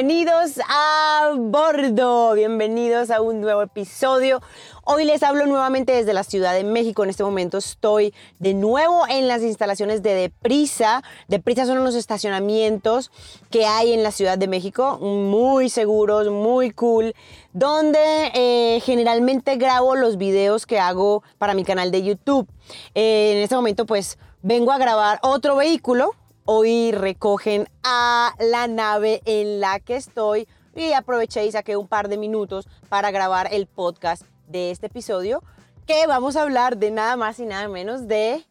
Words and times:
bienvenidos 0.00 0.52
a 0.66 1.32
bordo, 1.36 2.32
bienvenidos 2.32 3.10
a 3.10 3.20
un 3.20 3.42
nuevo 3.42 3.60
episodio. 3.60 4.40
Hoy 4.84 5.04
les 5.04 5.22
hablo 5.22 5.44
nuevamente 5.44 5.92
desde 5.92 6.14
la 6.14 6.24
Ciudad 6.24 6.54
de 6.54 6.64
México. 6.64 7.04
En 7.04 7.10
este 7.10 7.22
momento 7.22 7.58
estoy 7.58 8.14
de 8.38 8.54
nuevo 8.54 9.06
en 9.10 9.28
las 9.28 9.42
instalaciones 9.42 10.02
de 10.02 10.14
Deprisa. 10.14 11.02
Deprisa 11.28 11.66
son 11.66 11.76
unos 11.76 11.96
estacionamientos 11.96 13.10
que 13.50 13.66
hay 13.66 13.92
en 13.92 14.02
la 14.02 14.10
Ciudad 14.10 14.38
de 14.38 14.48
México, 14.48 14.96
muy 15.00 15.68
seguros, 15.68 16.30
muy 16.30 16.70
cool, 16.70 17.12
donde 17.52 18.30
eh, 18.32 18.80
generalmente 18.82 19.56
grabo 19.56 19.96
los 19.96 20.16
videos 20.16 20.64
que 20.64 20.80
hago 20.80 21.22
para 21.36 21.52
mi 21.52 21.62
canal 21.62 21.90
de 21.90 22.02
YouTube. 22.02 22.48
Eh, 22.94 23.32
en 23.36 23.42
este 23.42 23.54
momento 23.54 23.84
pues 23.84 24.16
vengo 24.40 24.72
a 24.72 24.78
grabar 24.78 25.18
otro 25.22 25.56
vehículo 25.56 26.14
Hoy 26.46 26.90
recogen 26.92 27.68
a 27.82 28.34
la 28.38 28.66
nave 28.66 29.20
en 29.26 29.60
la 29.60 29.78
que 29.78 29.96
estoy 29.96 30.48
y 30.74 30.94
aproveché 30.94 31.44
y 31.44 31.52
saqué 31.52 31.76
un 31.76 31.86
par 31.86 32.08
de 32.08 32.16
minutos 32.16 32.66
para 32.88 33.10
grabar 33.10 33.52
el 33.52 33.66
podcast 33.66 34.22
de 34.48 34.70
este 34.70 34.86
episodio 34.86 35.42
que 35.86 36.06
vamos 36.06 36.36
a 36.36 36.42
hablar 36.42 36.78
de 36.78 36.90
nada 36.90 37.16
más 37.16 37.38
y 37.40 37.46
nada 37.46 37.68
menos 37.68 38.08
de 38.08 38.44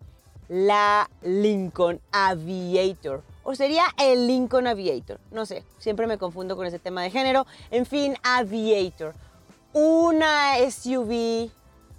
la 0.47 1.09
Lincoln 1.23 1.99
Aviator. 2.11 3.23
O 3.43 3.55
sería 3.55 3.85
el 3.97 4.27
Lincoln 4.27 4.67
Aviator. 4.67 5.19
No 5.31 5.47
sé, 5.47 5.63
siempre 5.79 6.05
me 6.05 6.19
confundo 6.19 6.55
con 6.55 6.67
ese 6.67 6.77
tema 6.77 7.01
de 7.01 7.09
género. 7.09 7.47
En 7.71 7.87
fin, 7.87 8.15
Aviator. 8.21 9.15
Una 9.73 10.53
SUV 10.69 11.49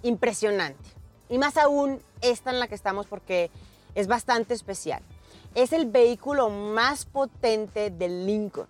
impresionante. 0.03 0.89
Y 1.27 1.37
más 1.37 1.57
aún 1.57 2.01
esta 2.21 2.49
en 2.49 2.59
la 2.59 2.67
que 2.67 2.75
estamos 2.75 3.07
porque 3.07 3.51
es 3.93 4.07
bastante 4.07 4.53
especial 4.53 5.03
es 5.55 5.73
el 5.73 5.85
vehículo 5.85 6.49
más 6.49 7.05
potente 7.05 7.89
del 7.89 8.25
Lincoln. 8.25 8.67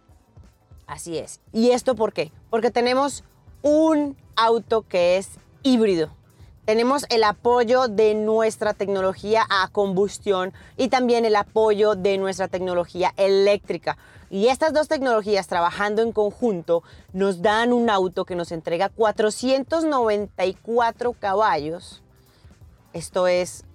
Así 0.88 1.17
es. 1.17 1.39
¿Y 1.53 1.71
esto 1.71 1.95
por 1.95 2.13
qué? 2.13 2.31
Porque 2.49 2.71
tenemos 2.71 3.23
un 3.61 4.17
auto 4.35 4.83
que 4.88 5.17
es 5.17 5.29
híbrido. 5.63 6.09
Tenemos 6.65 7.05
el 7.09 7.23
apoyo 7.23 7.88
de 7.88 8.13
nuestra 8.13 8.73
tecnología 8.73 9.45
a 9.49 9.67
combustión 9.69 10.53
y 10.77 10.89
también 10.89 11.25
el 11.25 11.35
apoyo 11.35 11.95
de 11.95 12.17
nuestra 12.17 12.47
tecnología 12.47 13.13
eléctrica. 13.17 13.97
Y 14.29 14.47
estas 14.47 14.71
dos 14.71 14.88
tecnologías 14.88 15.47
trabajando 15.47 16.01
en 16.01 16.11
conjunto 16.11 16.83
nos 17.13 17.41
dan 17.41 17.73
un 17.73 17.89
auto 17.89 18.25
que 18.25 18.35
nos 18.35 18.51
entrega 18.51 18.89
494 18.89 21.13
caballos. 21.13 22.03
Esto 22.93 23.27
es 23.27 23.66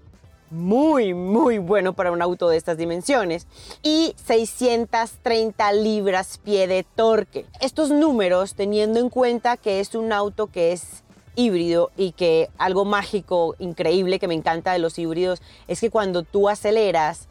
muy, 0.50 1.14
muy 1.14 1.58
bueno 1.58 1.92
para 1.92 2.12
un 2.12 2.22
auto 2.22 2.48
de 2.48 2.56
estas 2.56 2.77
dimensiones 2.77 3.47
y 3.83 4.14
630 4.25 5.72
libras 5.72 6.38
pie 6.38 6.66
de 6.66 6.84
torque. 6.84 7.47
Estos 7.61 7.91
números 7.91 8.55
teniendo 8.55 9.00
en 9.00 9.11
cuenta 9.11 9.56
que 9.56 9.80
es 9.80 9.94
un 9.94 10.12
auto 10.12 10.47
que 10.47 10.72
es 10.72 11.03
híbrido 11.34 11.91
y 11.97 12.12
que 12.12 12.48
algo 12.58 12.84
mágico, 12.84 13.55
increíble 13.58 14.19
que 14.19 14.28
me 14.28 14.34
encanta 14.34 14.72
de 14.72 14.78
los 14.78 14.98
híbridos 14.98 15.42
es 15.69 15.80
que 15.80 15.91
cuando 15.91 16.22
tú 16.22 16.48
aceleras, 16.48 17.28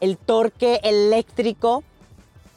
el 0.00 0.16
torque 0.16 0.80
eléctrico 0.84 1.82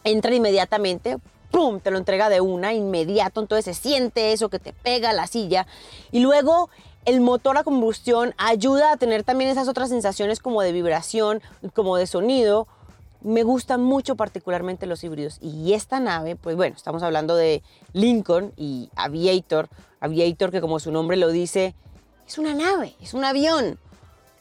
entra 0.04 0.34
inmediatamente, 0.34 1.18
¡pum! 1.50 1.80
Te 1.80 1.92
lo 1.92 1.98
entrega 1.98 2.30
de 2.30 2.42
una, 2.42 2.74
inmediato, 2.74 3.42
entonces 3.42 3.76
se 3.76 3.82
siente 3.82 4.32
eso 4.32 4.50
que 4.50 4.60
te 4.60 4.74
pega 4.74 5.12
la 5.14 5.28
silla 5.28 5.66
y 6.12 6.20
luego 6.20 6.70
el 7.06 7.22
motor 7.22 7.58
a 7.58 7.64
combustión 7.64 8.34
ayuda 8.38 8.92
a 8.92 8.98
tener 8.98 9.24
también 9.24 9.50
esas 9.50 9.68
otras 9.68 9.90
sensaciones 9.90 10.40
como 10.40 10.62
de 10.62 10.72
vibración, 10.72 11.42
como 11.74 11.98
de 11.98 12.08
sonido. 12.08 12.68
Me 13.22 13.44
gustan 13.44 13.84
mucho 13.84 14.16
particularmente 14.16 14.86
los 14.86 15.04
híbridos. 15.04 15.38
Y 15.42 15.74
esta 15.74 16.00
nave, 16.00 16.36
pues 16.36 16.56
bueno, 16.56 16.76
estamos 16.76 17.04
hablando 17.04 17.36
de 17.36 17.64
Lincoln 17.94 18.54
y 18.58 18.90
Aviator. 18.96 19.70
Aviator 20.00 20.52
que 20.52 20.62
como 20.62 20.80
su 20.80 20.92
nombre 20.92 21.18
lo 21.18 21.30
dice, 21.30 21.76
es 22.28 22.38
una 22.38 22.54
nave, 22.54 22.96
es 23.02 23.14
un 23.14 23.26
avión. 23.26 23.80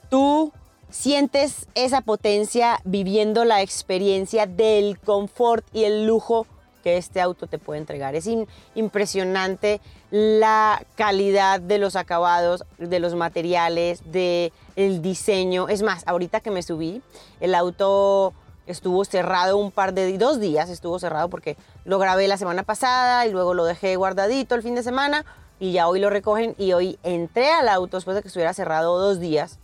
Tú 0.08 0.52
sientes 0.90 1.66
esa 1.74 2.00
potencia 2.00 2.80
viviendo 2.84 3.44
la 3.44 3.62
experiencia 3.62 4.46
del 4.46 4.98
confort 4.98 5.64
y 5.72 5.84
el 5.84 6.06
lujo 6.06 6.46
que 6.82 6.96
este 6.96 7.20
auto 7.20 7.46
te 7.46 7.58
puede 7.58 7.80
entregar. 7.80 8.14
Es 8.14 8.28
impresionante 8.74 9.80
la 10.10 10.82
calidad 10.96 11.60
de 11.60 11.78
los 11.78 11.96
acabados, 11.96 12.64
de 12.78 13.00
los 13.00 13.14
materiales, 13.14 14.02
del 14.10 14.52
el 14.76 15.02
diseño. 15.02 15.68
Es 15.68 15.82
más, 15.82 16.02
ahorita 16.06 16.40
que 16.40 16.50
me 16.50 16.62
subí, 16.62 17.02
el 17.40 17.54
auto 17.54 18.34
estuvo 18.66 19.04
cerrado 19.04 19.56
un 19.56 19.70
par 19.70 19.94
de 19.94 20.16
dos 20.16 20.40
días, 20.40 20.70
estuvo 20.70 20.98
cerrado 20.98 21.28
porque 21.28 21.56
lo 21.84 21.98
grabé 21.98 22.28
la 22.28 22.36
semana 22.36 22.62
pasada 22.62 23.26
y 23.26 23.32
luego 23.32 23.54
lo 23.54 23.64
dejé 23.64 23.96
guardadito 23.96 24.54
el 24.54 24.62
fin 24.62 24.74
de 24.74 24.82
semana 24.82 25.24
y 25.58 25.72
ya 25.72 25.88
hoy 25.88 26.00
lo 26.00 26.08
recogen 26.08 26.54
y 26.56 26.72
hoy 26.72 26.98
entré 27.02 27.50
al 27.50 27.68
auto 27.68 27.96
después 27.96 28.14
de 28.14 28.22
que 28.22 28.28
estuviera 28.28 28.54
cerrado 28.54 28.98
dos 28.98 29.20
días. 29.20 29.58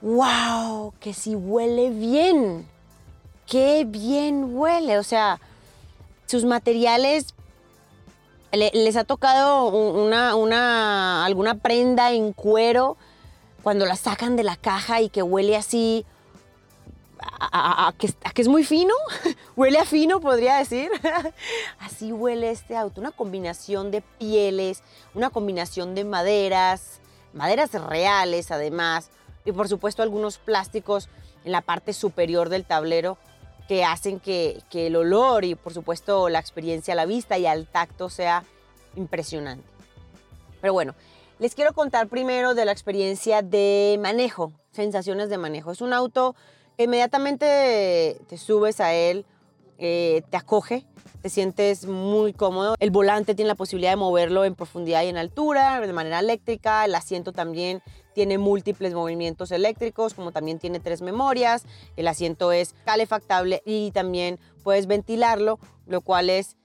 ¡Wow! 0.00 0.94
Que 1.00 1.12
si 1.12 1.34
huele 1.34 1.90
bien 1.90 2.66
qué 3.46 3.84
bien 3.86 4.56
huele. 4.56 4.98
O 4.98 5.02
sea, 5.02 5.40
sus 6.26 6.44
materiales, 6.44 7.34
les 8.52 8.96
ha 8.96 9.04
tocado 9.04 9.66
una, 9.66 11.24
alguna 11.24 11.54
prenda 11.56 12.12
en 12.12 12.32
cuero 12.32 12.96
cuando 13.62 13.86
la 13.86 13.96
sacan 13.96 14.36
de 14.36 14.44
la 14.44 14.56
caja 14.56 15.00
y 15.00 15.08
que 15.08 15.22
huele 15.22 15.56
así. 15.56 16.04
A, 17.40 17.94
que, 17.98 18.12
que, 18.12 18.42
es 18.42 18.46
muy 18.46 18.62
fino, 18.62 18.92
huele 19.56 19.78
a 19.78 19.86
fino, 19.86 20.20
podría 20.20 20.56
decir. 20.56 20.90
Así 21.80 22.12
huele 22.12 22.50
este 22.50 22.76
auto, 22.76 23.00
una 23.00 23.10
combinación 23.10 23.90
de 23.90 24.02
pieles, 24.02 24.82
una 25.14 25.30
combinación 25.30 25.94
de 25.94 26.04
maderas, 26.04 27.00
maderas 27.32 27.72
reales 27.72 28.50
además, 28.50 29.10
y 29.46 29.52
por 29.52 29.66
supuesto 29.66 30.02
algunos 30.02 30.36
plásticos 30.36 31.08
en 31.44 31.52
la 31.52 31.62
parte 31.62 31.94
superior 31.94 32.50
del 32.50 32.66
tablero 32.66 33.16
que 33.68 33.84
hacen 33.84 34.20
que, 34.20 34.62
el 34.72 34.96
olor 34.96 35.44
y 35.44 35.54
por 35.54 35.72
supuesto 35.72 36.28
la 36.28 36.38
experiencia 36.38 36.92
a 36.92 36.96
la 36.96 37.06
vista 37.06 37.38
y 37.38 37.46
al 37.46 37.66
tacto 37.66 38.10
sea 38.10 38.44
impresionante. 38.94 39.66
Pero 40.60 40.72
bueno, 40.72 40.94
les 41.38 41.54
quiero 41.54 41.72
contar 41.72 42.08
primero 42.08 42.54
de 42.54 42.64
la 42.64 42.72
experiencia 42.72 43.42
de 43.42 43.98
manejo, 44.00 44.52
sensaciones 44.72 45.28
de 45.28 45.38
manejo. 45.38 45.70
Es 45.70 45.80
un 45.80 45.92
auto 45.92 46.34
que 46.76 46.84
inmediatamente 46.84 48.20
te 48.28 48.38
subes 48.38 48.80
a 48.80 48.94
él, 48.94 49.24
eh, 49.78 50.22
te 50.30 50.36
acoge, 50.36 50.86
te 51.20 51.28
sientes 51.28 51.86
muy 51.86 52.32
cómodo. 52.32 52.76
El 52.78 52.90
volante 52.90 53.34
tiene 53.34 53.48
la 53.48 53.54
posibilidad 53.54 53.90
de 53.90 53.96
moverlo 53.96 54.44
en 54.44 54.54
profundidad 54.54 55.02
y 55.02 55.08
en 55.08 55.16
altura, 55.16 55.80
de 55.80 55.92
manera 55.92 56.20
eléctrica. 56.20 56.84
El 56.84 56.94
asiento 56.94 57.32
también 57.32 57.82
tiene 58.16 58.38
múltiples 58.38 58.94
movimientos 58.94 59.52
eléctricos, 59.52 60.14
como 60.14 60.32
también 60.32 60.58
tiene 60.58 60.80
tres 60.80 61.02
memorias. 61.02 61.66
El 61.98 62.08
asiento 62.08 62.50
es 62.50 62.74
calefactable 62.86 63.62
y 63.66 63.90
también 63.90 64.38
puedes 64.64 64.86
ventilarlo, 64.86 65.58
lo 65.86 66.00
cual 66.00 66.30
es 66.30 66.56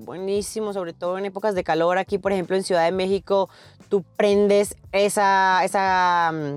buenísimo, 0.00 0.72
sobre 0.72 0.92
todo 0.92 1.18
en 1.18 1.26
épocas 1.26 1.54
de 1.54 1.62
calor. 1.62 1.98
Aquí, 1.98 2.18
por 2.18 2.32
ejemplo, 2.32 2.56
en 2.56 2.64
Ciudad 2.64 2.84
de 2.84 2.90
México, 2.90 3.48
tú 3.88 4.02
prendes 4.16 4.74
esa, 4.90 5.62
esa 5.62 6.32
mm, 6.34 6.56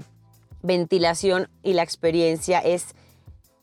ventilación 0.64 1.47
y 1.62 1.74
la 1.74 1.84
experiencia 1.84 2.58
es 2.62 2.96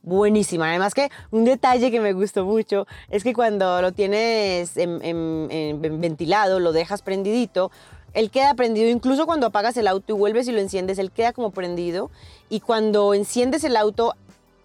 buenísima. 0.03 0.69
Además 0.69 0.95
que 0.95 1.11
un 1.33 1.45
detalle 1.45 1.91
que 1.91 2.01
me 2.01 2.13
gustó 2.13 2.45
mucho 2.45 2.87
es 3.11 3.25
que 3.25 3.33
cuando 3.33 3.83
lo 3.83 3.91
tienes 3.91 4.77
ventilado, 4.77 6.61
lo 6.61 6.71
dejas 6.71 7.03
prendidito, 7.03 7.73
él 8.15 8.31
queda 8.31 8.55
prendido, 8.55 8.89
incluso 8.89 9.27
cuando 9.27 9.47
apagas 9.47 9.77
el 9.77 9.87
auto 9.87 10.13
y 10.15 10.17
vuelves 10.17 10.49
y 10.49 10.53
lo 10.53 10.61
enciendes, 10.61 10.99
él 10.99 11.11
queda 11.11 11.33
como 11.33 11.51
prendido. 11.51 12.11
Y 12.49 12.61
cuando 12.61 13.15
enciendes 13.15 13.65
el 13.65 13.77
auto, 13.77 14.15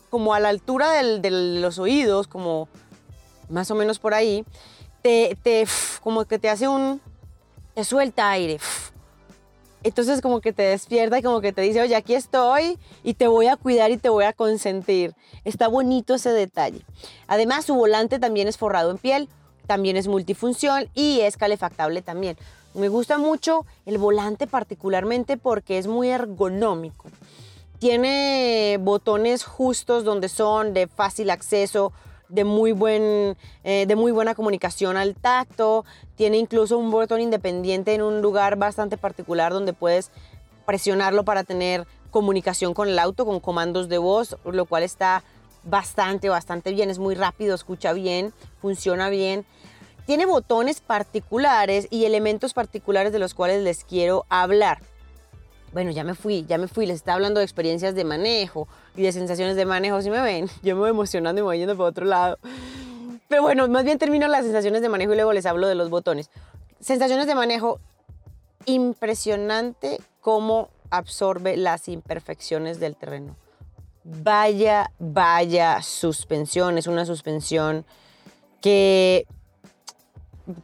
como 0.10 0.34
a 0.34 0.40
la 0.40 0.50
altura 0.50 0.92
de 0.92 1.32
los 1.32 1.80
oídos, 1.80 2.28
como 2.28 2.68
más 3.50 3.72
o 3.72 3.76
menos 3.76 4.00
por 4.00 4.14
ahí, 4.14 4.46
te, 5.02 5.38
te, 5.42 5.66
como 6.02 6.26
que 6.26 6.40
te 6.40 6.50
hace 6.50 6.68
un, 6.68 7.02
te 7.74 7.84
suelta 7.84 8.30
aire. 8.32 8.60
Entonces 9.84 10.22
como 10.22 10.42
que 10.42 10.52
te 10.52 10.64
despierta 10.64 11.20
y 11.20 11.22
como 11.22 11.40
que 11.40 11.54
te 11.54 11.62
dice, 11.62 11.82
oye, 11.82 11.96
aquí 11.96 12.16
estoy 12.16 12.78
y 13.04 13.14
te 13.14 13.28
voy 13.28 13.48
a 13.48 13.56
cuidar 13.56 13.92
y 13.92 13.98
te 13.98 14.10
voy 14.10 14.26
a 14.26 14.34
consentir. 14.34 15.14
Está 15.46 15.68
bonito 15.68 16.16
ese 16.16 16.32
detalle. 16.32 16.82
Además, 17.28 17.66
su 17.66 17.76
volante 17.76 18.20
también 18.20 18.48
es 18.48 18.58
forrado 18.58 18.92
en 18.92 18.98
piel, 18.98 19.30
también 19.68 19.96
es 19.96 20.08
multifunción 20.08 20.90
y 20.94 21.22
es 21.22 21.38
calefactable 21.38 22.02
también. 22.02 22.38
Me 22.78 22.90
gusta 22.90 23.18
mucho 23.18 23.66
el 23.88 23.98
volante 23.98 24.46
particularmente 24.46 25.36
porque 25.36 25.80
es 25.80 25.88
muy 25.88 26.10
ergonómico. 26.10 27.10
Tiene 27.80 28.78
botones 28.80 29.44
justos 29.44 30.04
donde 30.04 30.30
son 30.30 30.76
de 30.76 30.86
fácil 30.86 31.32
acceso, 31.32 31.92
de 32.30 32.44
muy, 32.44 32.74
buen, 32.74 33.36
eh, 33.64 33.86
de 33.88 33.96
muy 33.96 34.12
buena 34.12 34.36
comunicación 34.36 34.96
al 34.96 35.16
tacto. 35.16 35.86
Tiene 36.16 36.38
incluso 36.38 36.78
un 36.78 36.92
botón 36.92 37.20
independiente 37.20 37.96
en 37.96 38.04
un 38.04 38.22
lugar 38.22 38.58
bastante 38.58 38.96
particular 38.96 39.54
donde 39.54 39.74
puedes 39.74 40.12
presionarlo 40.68 41.26
para 41.26 41.44
tener 41.44 41.88
comunicación 42.12 42.76
con 42.76 42.90
el 42.90 43.00
auto, 43.00 43.26
con 43.26 43.40
comandos 43.40 43.90
de 43.90 43.98
voz, 43.98 44.38
lo 44.46 44.66
cual 44.66 44.84
está 44.84 45.24
bastante, 45.64 46.30
bastante 46.30 46.74
bien. 46.74 46.92
Es 46.92 47.00
muy 47.00 47.16
rápido, 47.16 47.56
escucha 47.56 47.92
bien, 47.94 48.34
funciona 48.62 49.10
bien. 49.10 49.48
Tiene 50.08 50.26
botones 50.26 50.80
particulares 50.80 51.90
y 51.92 52.06
elementos 52.06 52.54
particulares 52.54 53.12
de 53.12 53.20
los 53.20 53.34
cuales 53.34 53.62
les 53.62 53.84
quiero 53.84 54.26
hablar. 54.30 54.80
Bueno, 55.74 55.92
ya 55.92 56.06
me 56.06 56.16
fui, 56.16 56.46
ya 56.48 56.58
me 56.58 56.70
fui. 56.70 56.86
Les 56.86 56.96
estaba 56.96 57.16
hablando 57.16 57.42
de 57.42 57.44
experiencias 57.44 57.94
de 57.94 58.06
manejo 58.06 58.70
y 58.96 59.02
de 59.02 59.12
sensaciones 59.12 59.58
de 59.58 59.66
manejo. 59.66 60.02
Si 60.02 60.10
me 60.10 60.22
ven, 60.22 60.50
yo 60.64 60.76
me 60.76 60.80
voy 60.80 60.92
emocionando 60.92 61.40
y 61.40 61.44
me 61.44 61.48
voy 61.48 61.58
yendo 61.58 61.76
para 61.76 61.90
otro 61.90 62.06
lado. 62.06 62.40
Pero 63.28 63.42
bueno, 63.42 63.68
más 63.68 63.84
bien 63.84 63.98
termino 63.98 64.30
las 64.30 64.46
sensaciones 64.46 64.82
de 64.82 64.88
manejo 64.88 65.12
y 65.12 65.18
luego 65.18 65.34
les 65.34 65.46
hablo 65.46 65.68
de 65.68 65.76
los 65.76 65.90
botones. 65.90 66.32
Sensaciones 66.80 67.28
de 67.28 67.36
manejo, 67.36 67.82
impresionante 68.64 70.00
cómo 70.22 70.70
absorbe 70.90 71.58
las 71.58 71.90
imperfecciones 71.90 72.80
del 72.80 72.96
terreno. 72.96 73.36
Vaya, 74.06 74.90
vaya 75.00 75.82
suspensión. 75.82 76.78
Es 76.78 76.88
una 76.88 77.06
suspensión 77.06 77.84
que 78.62 79.28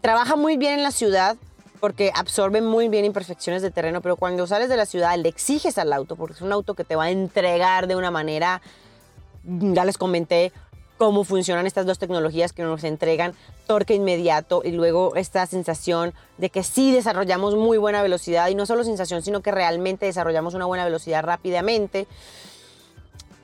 trabaja 0.01 0.35
muy 0.35 0.57
bien 0.57 0.73
en 0.73 0.83
la 0.83 0.91
ciudad 0.91 1.37
porque 1.79 2.11
absorbe 2.15 2.61
muy 2.61 2.87
bien 2.87 3.03
imperfecciones 3.03 3.61
de 3.61 3.69
terreno, 3.69 4.01
pero 4.01 4.15
cuando 4.15 4.47
sales 4.47 4.69
de 4.69 4.77
la 4.77 4.85
ciudad 4.85 5.17
le 5.17 5.27
exiges 5.27 5.77
al 5.77 5.91
auto, 5.91 6.15
porque 6.15 6.35
es 6.35 6.41
un 6.41 6.53
auto 6.53 6.75
que 6.75 6.85
te 6.85 6.95
va 6.95 7.05
a 7.05 7.11
entregar 7.11 7.87
de 7.87 7.97
una 7.97 8.09
manera, 8.09 8.61
ya 9.43 9.83
les 9.83 9.97
comenté, 9.97 10.53
cómo 10.97 11.25
funcionan 11.25 11.67
estas 11.67 11.85
dos 11.85 11.99
tecnologías 11.99 12.53
que 12.53 12.63
nos 12.63 12.85
entregan 12.85 13.33
torque 13.67 13.95
inmediato 13.95 14.61
y 14.63 14.71
luego 14.71 15.17
esta 15.17 15.45
sensación 15.45 16.13
de 16.37 16.49
que 16.49 16.63
sí 16.63 16.93
desarrollamos 16.93 17.55
muy 17.55 17.77
buena 17.77 18.01
velocidad 18.01 18.47
y 18.47 18.55
no 18.55 18.65
solo 18.65 18.85
sensación, 18.85 19.21
sino 19.21 19.41
que 19.41 19.51
realmente 19.51 20.05
desarrollamos 20.05 20.53
una 20.53 20.65
buena 20.65 20.85
velocidad 20.85 21.23
rápidamente. 21.23 22.07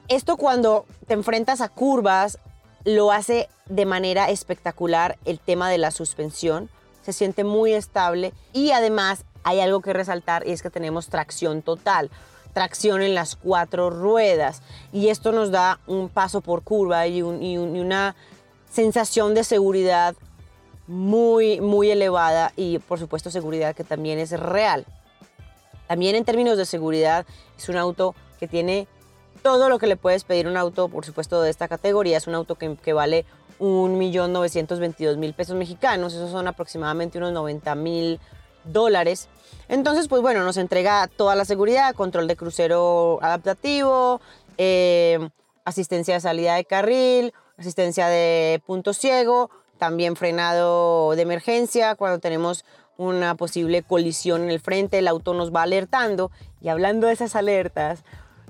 Esto 0.08 0.38
cuando 0.38 0.86
te 1.08 1.14
enfrentas 1.14 1.60
a 1.60 1.68
curvas 1.68 2.40
lo 2.86 3.12
hace 3.12 3.50
de 3.70 3.86
manera 3.86 4.30
espectacular 4.30 5.18
el 5.26 5.40
tema 5.40 5.70
de 5.70 5.78
la 5.78 5.92
suspensión, 5.92 6.70
se 7.04 7.14
siente 7.14 7.44
muy 7.44 7.74
estable 7.74 8.34
y 8.52 8.72
además 8.72 9.24
hay 9.44 9.62
algo 9.62 9.82
que 9.82 9.94
resaltar 9.94 10.46
y 10.46 10.52
es 10.52 10.62
que 10.62 10.70
tenemos 10.70 11.08
tracción 11.08 11.62
total 11.62 12.10
tracción 12.54 13.02
en 13.02 13.16
las 13.16 13.36
cuatro 13.36 13.90
ruedas 13.90 14.62
y 14.92 15.10
esto 15.10 15.32
nos 15.32 15.52
da 15.52 15.80
un 15.88 16.10
paso 16.10 16.42
por 16.42 16.64
curva 16.64 17.08
y, 17.08 17.22
una 17.22 18.16
sensación 18.72 19.34
de 19.34 19.44
seguridad 19.44 20.16
muy, 20.88 21.62
muy 21.62 21.92
elevada 21.92 22.52
y 22.56 22.80
por 22.80 23.00
supuesto 23.00 23.32
seguridad 23.32 23.76
que 23.76 23.84
también 23.84 24.20
es 24.20 24.32
real. 24.32 24.86
También 25.88 26.16
en 26.16 26.26
términos 26.26 26.58
de 26.58 26.66
seguridad 26.66 27.26
es 27.58 27.70
un 27.70 27.78
auto 27.78 28.16
que 28.40 28.48
tiene 28.48 28.88
todo 29.42 29.70
lo 29.70 29.80
que 29.80 29.88
le 29.88 29.96
puedes 29.96 30.24
pedir 30.24 30.48
un 30.48 30.58
auto, 30.58 30.90
por 30.90 31.06
supuesto, 31.06 31.42
de 31.42 31.50
esta 31.50 31.68
categoría. 31.68 32.18
Es 32.18 32.28
un 32.28 32.36
auto 32.36 32.56
que, 32.56 32.76
que 32.76 32.94
vale 32.94 33.26
1.922.000 33.60 35.34
pesos 35.34 35.56
mexicanos, 35.56 36.14
esos 36.14 36.32
son 36.32 36.48
aproximadamente 36.48 37.18
unos 37.18 37.34
90 37.34 37.76
mil 37.76 38.20
dólares. 38.64 39.28
Entonces, 39.68 40.08
pues 40.08 40.22
bueno, 40.22 40.44
nos 40.44 40.58
entrega 40.58 41.08
toda 41.08 41.36
la 41.36 41.46
seguridad, 41.46 41.96
control 41.96 42.28
de 42.28 42.36
crucero 42.36 43.20
adaptativo, 43.22 44.22
eh, 44.58 45.30
asistencia 45.66 46.16
de 46.16 46.22
salida 46.22 46.56
de 46.56 46.66
carril, 46.66 47.34
asistencia 47.58 48.08
de 48.08 48.62
punto 48.66 48.94
ciego, 48.94 49.50
también 49.78 50.16
frenado 50.16 51.16
de 51.16 51.22
emergencia 51.22 51.96
cuando 51.96 52.20
tenemos 52.20 52.66
una 52.98 53.36
posible 53.36 53.82
colisión 53.82 54.44
en 54.44 54.50
el 54.50 54.60
frente, 54.60 55.00
el 55.00 55.08
auto 55.08 55.34
nos 55.34 55.56
va 55.56 55.64
alertando. 55.64 56.32
Y 56.62 56.68
hablando 56.68 57.08
de 57.08 57.14
esas 57.14 57.36
alertas, 57.36 58.04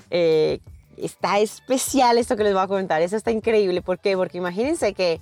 eh, 0.09 0.59
está 1.01 1.39
especial 1.39 2.17
esto 2.17 2.35
que 2.35 2.43
les 2.43 2.53
voy 2.53 2.61
a 2.61 2.67
comentar, 2.67 3.01
eso 3.01 3.15
está 3.15 3.31
increíble. 3.31 3.81
¿Por 3.81 3.99
qué? 3.99 4.15
Porque 4.15 4.37
imagínense 4.37 4.93
que 4.93 5.21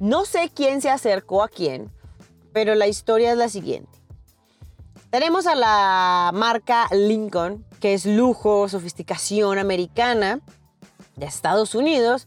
no 0.00 0.24
sé 0.24 0.50
quién 0.54 0.80
se 0.80 0.90
acercó 0.90 1.42
a 1.42 1.48
quién, 1.48 1.90
pero 2.52 2.74
la 2.74 2.86
historia 2.86 3.32
es 3.32 3.38
la 3.38 3.48
siguiente. 3.48 3.98
Tenemos 5.10 5.46
a 5.46 5.54
la 5.54 6.30
marca 6.34 6.88
Lincoln, 6.90 7.64
que 7.80 7.94
es 7.94 8.04
lujo, 8.04 8.68
sofisticación 8.68 9.58
americana 9.58 10.40
de 11.16 11.26
Estados 11.26 11.74
Unidos, 11.74 12.26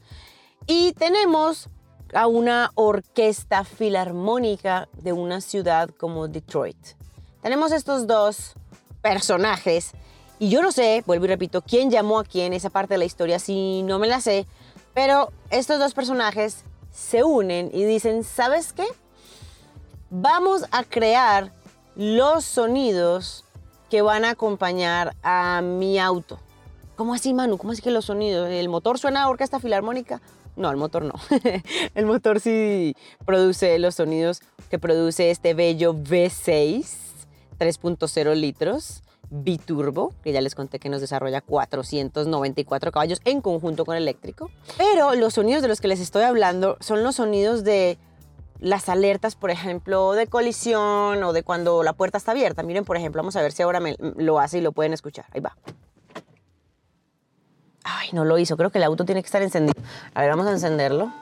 y 0.68 0.94
tenemos 0.94 1.70
a 2.14 2.28
una 2.28 2.72
orquesta 2.76 3.64
filarmónica 3.66 4.88
de 4.94 5.14
una 5.14 5.42
ciudad 5.42 5.90
como 5.90 6.28
Detroit. 6.28 6.78
Tenemos 7.42 7.72
estos 7.72 8.08
dos 8.08 8.54
personajes 9.02 9.92
y 10.40 10.50
yo 10.50 10.62
no 10.62 10.72
sé, 10.72 11.04
vuelvo 11.06 11.26
y 11.26 11.30
repito, 11.30 11.62
quién 11.62 11.90
llamó 11.90 12.20
a 12.20 12.24
quién, 12.24 12.54
esa 12.54 12.70
parte 12.70 12.94
de 12.94 13.00
la 13.00 13.06
historia 13.06 13.40
sí 13.40 13.82
no 13.84 14.00
me 14.00 14.08
la 14.08 14.22
sé, 14.22 14.46
pero 14.94 15.32
estos 15.50 15.80
dos 15.80 15.94
personajes 15.94 16.64
se 16.92 17.24
unen 17.24 17.70
y 17.74 17.84
dicen, 17.86 18.24
¿sabes 18.24 18.74
qué? 18.74 18.86
Vamos 20.10 20.66
a 20.72 20.84
crear 20.84 21.52
los 21.96 22.46
sonidos 22.46 23.44
que 23.90 24.02
van 24.02 24.26
a 24.26 24.32
acompañar 24.32 25.16
a 25.24 25.62
mi 25.62 26.00
auto. 26.00 26.40
¿Cómo 26.96 27.14
así, 27.14 27.34
Manu? 27.34 27.58
¿Cómo 27.58 27.74
así 27.74 27.82
que 27.82 27.92
los 27.92 28.06
sonidos? 28.06 28.50
¿El 28.50 28.70
motor 28.70 28.98
suena 28.98 29.24
a 29.24 29.30
orquesta 29.30 29.60
filarmónica? 29.60 30.22
No, 30.56 30.72
el 30.72 30.78
motor 30.78 31.04
no. 31.04 31.14
el 31.96 32.06
motor 32.06 32.40
sí 32.40 32.96
produce 33.26 33.78
los 33.78 33.96
sonidos 33.96 34.42
que 34.70 34.80
produce 34.80 35.30
este 35.30 35.54
bello 35.54 35.94
V6 35.94 37.08
3.0 37.60 38.36
litros 38.36 39.04
biturbo, 39.30 40.14
que 40.24 40.32
ya 40.32 40.42
les 40.42 40.56
conté 40.56 40.80
que 40.80 40.90
nos 40.90 41.02
desarrolla 41.02 41.42
494 41.42 42.92
caballos 42.92 43.22
en 43.26 43.42
conjunto 43.42 43.86
con 43.86 43.96
eléctrico. 43.96 44.50
Pero 44.78 45.16
los 45.16 45.34
sonidos 45.34 45.62
de 45.62 45.68
los 45.68 45.82
que 45.82 45.88
les 45.88 46.00
estoy 46.00 46.24
hablando 46.24 46.78
son 46.80 47.04
los 47.04 47.16
sonidos 47.16 47.64
de 47.64 47.98
las 48.60 48.90
alertas, 48.90 49.36
por 49.36 49.52
ejemplo, 49.52 50.14
de 50.14 50.28
colisión 50.28 51.24
o 51.24 51.34
de 51.34 51.44
cuando 51.44 51.84
la 51.84 51.94
puerta 51.94 52.18
está 52.18 52.32
abierta. 52.32 52.64
Miren, 52.64 52.86
por 52.86 52.98
ejemplo, 52.98 53.22
vamos 53.22 53.36
a 53.36 53.42
ver 53.42 53.52
si 53.52 53.64
ahora 53.64 53.80
me, 53.80 53.96
lo 54.00 54.40
hace 54.40 54.60
y 54.60 54.62
lo 54.62 54.72
pueden 54.72 54.94
escuchar. 54.94 55.26
Ahí 55.32 55.42
va. 55.42 55.56
Ay, 57.84 58.10
no 58.14 58.26
lo 58.26 58.38
hizo. 58.38 58.58
Creo 58.58 58.70
que 58.70 58.80
el 58.80 58.84
auto 58.84 59.06
tiene 59.06 59.22
que 59.22 59.28
estar 59.28 59.42
encendido. 59.42 59.82
A 60.14 60.22
ver, 60.22 60.30
vamos 60.30 60.48
a 60.48 60.52
encenderlo. 60.52 61.14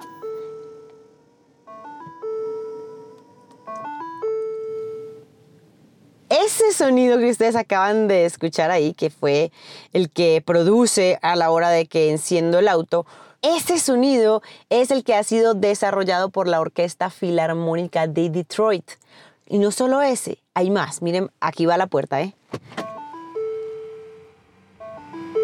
Ese 6.45 6.73
sonido 6.73 7.17
que 7.17 7.31
ustedes 7.31 7.55
acaban 7.55 8.07
de 8.07 8.25
escuchar 8.25 8.69
ahí, 8.69 8.93
que 8.93 9.09
fue 9.09 9.51
el 9.93 10.11
que 10.11 10.43
produce 10.45 11.17
a 11.23 11.35
la 11.35 11.49
hora 11.49 11.69
de 11.69 11.87
que 11.87 12.11
enciendo 12.11 12.59
el 12.59 12.67
auto, 12.67 13.07
ese 13.41 13.79
sonido 13.79 14.43
es 14.69 14.91
el 14.91 15.03
que 15.03 15.15
ha 15.15 15.23
sido 15.23 15.55
desarrollado 15.55 16.29
por 16.29 16.47
la 16.47 16.59
Orquesta 16.59 17.09
Filarmónica 17.09 18.05
de 18.05 18.29
Detroit. 18.29 18.91
Y 19.47 19.57
no 19.57 19.71
solo 19.71 20.03
ese, 20.03 20.37
hay 20.53 20.69
más. 20.69 21.01
Miren, 21.01 21.31
aquí 21.39 21.65
va 21.65 21.77
la 21.77 21.87
puerta, 21.87 22.21
¿eh? 22.21 22.35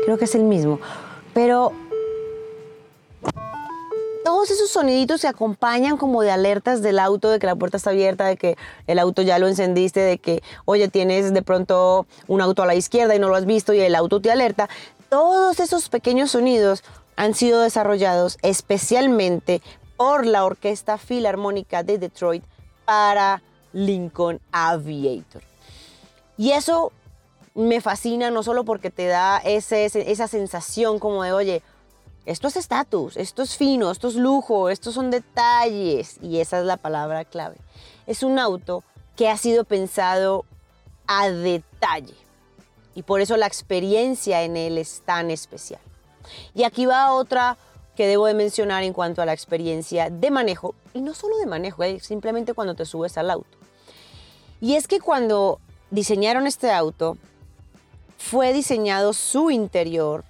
Creo 0.06 0.20
que 0.20 0.26
es 0.26 0.36
el 0.36 0.44
mismo. 0.44 0.80
Pero 1.34 1.74
todos 4.32 4.50
esos 4.50 4.70
soniditos 4.70 5.20
se 5.20 5.28
acompañan 5.28 5.98
como 5.98 6.22
de 6.22 6.32
alertas 6.32 6.82
del 6.82 7.00
auto, 7.00 7.30
de 7.30 7.38
que 7.38 7.48
la 7.48 7.58
puerta 7.58 7.76
está 7.76 7.90
abierta, 7.90 8.28
de 8.28 8.38
que 8.38 8.56
el 8.88 8.98
auto 8.98 9.24
ya 9.24 9.38
lo 9.40 9.50
encendiste, 9.50 10.00
de 10.00 10.20
que, 10.20 10.42
oye, 10.64 10.88
tienes 10.88 11.34
de 11.34 11.42
pronto 11.42 12.08
un 12.30 12.40
auto 12.40 12.64
a 12.64 12.66
la 12.66 12.74
izquierda 12.74 13.14
y 13.14 13.20
no 13.20 13.28
lo 13.28 13.36
has 13.36 13.46
visto 13.46 13.74
y 13.74 13.82
el 13.82 13.94
auto 13.94 14.22
te 14.22 14.32
alerta. 14.32 14.70
Todos 15.10 15.60
esos 15.60 15.90
pequeños 15.90 16.32
sonidos 16.32 16.82
han 17.18 17.34
sido 17.34 17.60
desarrollados 17.60 18.38
especialmente 18.42 19.62
por 19.98 20.26
la 20.26 20.46
Orquesta 20.46 20.98
Filarmónica 20.98 21.84
de 21.84 21.98
Detroit 21.98 22.46
para 22.86 23.42
Lincoln 23.74 24.40
Aviator. 24.54 25.42
Y 26.38 26.54
eso 26.54 26.94
me 27.54 27.82
fascina 27.82 28.32
no 28.32 28.44
solo 28.44 28.64
porque 28.64 28.92
te 28.92 29.08
da 29.08 29.40
esa 29.40 30.30
sensación 30.30 31.00
como 31.00 31.22
de, 31.22 31.34
oye, 31.34 31.64
esto 32.32 32.48
es 32.48 32.56
estatus, 32.56 33.18
esto 33.18 33.44
es 33.44 33.56
fino, 33.56 33.92
esto 33.92 34.08
es 34.08 34.16
lujo, 34.16 34.70
estos 34.70 34.96
son 34.96 35.12
detalles 35.12 36.18
y 36.22 36.40
esa 36.40 36.60
es 36.60 36.66
la 36.66 36.78
palabra 36.78 37.26
clave. 37.26 37.58
Es 38.08 38.24
un 38.24 38.40
auto 38.40 38.84
que 39.16 39.30
ha 39.30 39.38
sido 39.38 39.64
pensado 39.64 40.46
a 41.08 41.30
detalle 41.30 42.16
y 42.96 43.04
por 43.04 43.22
eso 43.22 43.38
la 43.38 43.48
experiencia 43.48 44.44
en 44.44 44.58
él 44.58 44.78
es 44.78 45.02
tan 45.06 45.32
especial. 45.32 45.82
Y 46.54 46.64
aquí 46.64 46.86
va 46.86 47.14
otra 47.14 47.58
que 47.96 48.08
debo 48.08 48.26
de 48.26 48.34
mencionar 48.34 48.84
en 48.84 48.94
cuanto 48.94 49.22
a 49.22 49.26
la 49.26 49.34
experiencia 49.34 50.10
de 50.10 50.32
manejo, 50.32 50.76
y 50.94 51.02
no 51.02 51.14
solo 51.14 51.38
de 51.38 51.46
manejo, 51.46 51.84
eh, 51.84 52.00
simplemente 52.00 52.54
cuando 52.54 52.76
te 52.76 52.86
subes 52.86 53.18
al 53.18 53.30
auto. 53.30 53.58
Y 54.60 54.76
es 54.76 54.88
que 54.88 55.00
cuando 55.00 55.60
diseñaron 55.90 56.48
este 56.48 56.72
auto, 56.72 57.18
fue 58.18 58.54
diseñado 58.54 59.14
su 59.14 59.52
interior 59.52 60.24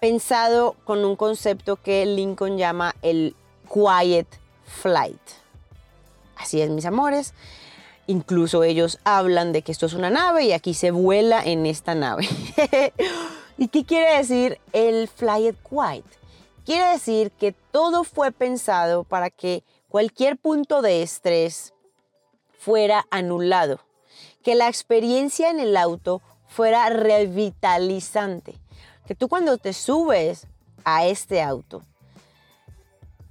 pensado 0.00 0.76
con 0.84 1.04
un 1.04 1.16
concepto 1.16 1.76
que 1.76 2.06
Lincoln 2.06 2.58
llama 2.58 2.94
el 3.02 3.36
quiet 3.72 4.26
flight. 4.64 5.20
Así 6.36 6.60
es, 6.60 6.70
mis 6.70 6.86
amores. 6.86 7.34
Incluso 8.06 8.64
ellos 8.64 8.98
hablan 9.04 9.52
de 9.52 9.62
que 9.62 9.72
esto 9.72 9.86
es 9.86 9.92
una 9.92 10.10
nave 10.10 10.44
y 10.44 10.52
aquí 10.52 10.74
se 10.74 10.90
vuela 10.90 11.44
en 11.44 11.66
esta 11.66 11.94
nave. 11.94 12.28
¿Y 13.58 13.68
qué 13.68 13.84
quiere 13.84 14.16
decir 14.16 14.58
el 14.72 15.06
fly 15.06 15.48
it 15.48 15.56
quiet? 15.62 16.04
quiere 16.70 16.90
decir 16.90 17.32
que 17.32 17.52
todo 17.72 18.04
fue 18.04 18.30
pensado 18.30 19.02
para 19.02 19.28
que 19.28 19.64
cualquier 19.88 20.36
punto 20.36 20.82
de 20.82 21.02
estrés 21.02 21.74
fuera 22.58 23.06
anulado, 23.10 23.80
que 24.44 24.54
la 24.54 24.68
experiencia 24.68 25.50
en 25.50 25.58
el 25.58 25.76
auto 25.76 26.22
fuera 26.46 26.88
revitalizante, 26.88 28.54
que 29.10 29.16
tú 29.16 29.28
cuando 29.28 29.58
te 29.58 29.72
subes 29.72 30.46
a 30.84 31.04
este 31.04 31.42
auto, 31.42 31.82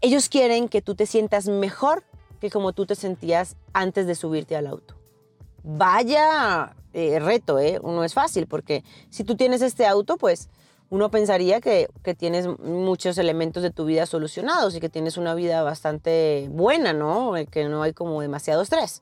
ellos 0.02 0.28
quieren 0.28 0.68
que 0.68 0.82
tú 0.82 0.94
te 0.94 1.06
sientas 1.06 1.48
mejor 1.48 2.04
que 2.42 2.50
como 2.50 2.74
tú 2.74 2.86
te 2.86 2.96
sentías 2.96 3.56
antes 3.72 4.06
de 4.06 4.16
subirte 4.16 4.58
al 4.58 4.68
auto. 4.68 4.96
Vaya 5.64 6.76
eh, 6.92 7.20
reto, 7.20 7.60
¿eh? 7.60 7.80
No 7.82 8.04
es 8.04 8.14
fácil, 8.14 8.46
porque 8.46 8.84
si 9.10 9.24
tú 9.24 9.38
tienes 9.38 9.62
este 9.62 9.86
auto, 9.86 10.18
pues 10.18 10.50
uno 10.90 11.10
pensaría 11.12 11.62
que, 11.62 11.88
que, 12.04 12.14
tienes 12.14 12.46
muchos 12.60 13.18
elementos 13.18 13.64
de 13.64 13.72
tu 13.72 13.86
vida 13.86 14.06
solucionados 14.06 14.76
y 14.76 14.82
que 14.82 14.90
tienes 14.90 15.16
una 15.16 15.34
vida 15.34 15.64
bastante 15.64 16.50
buena, 16.52 16.92
¿no? 16.92 17.38
Eh, 17.38 17.46
que 17.46 17.70
no 17.70 17.84
hay 17.84 17.94
como 17.94 18.20
demasiado 18.20 18.64
estrés. 18.64 19.02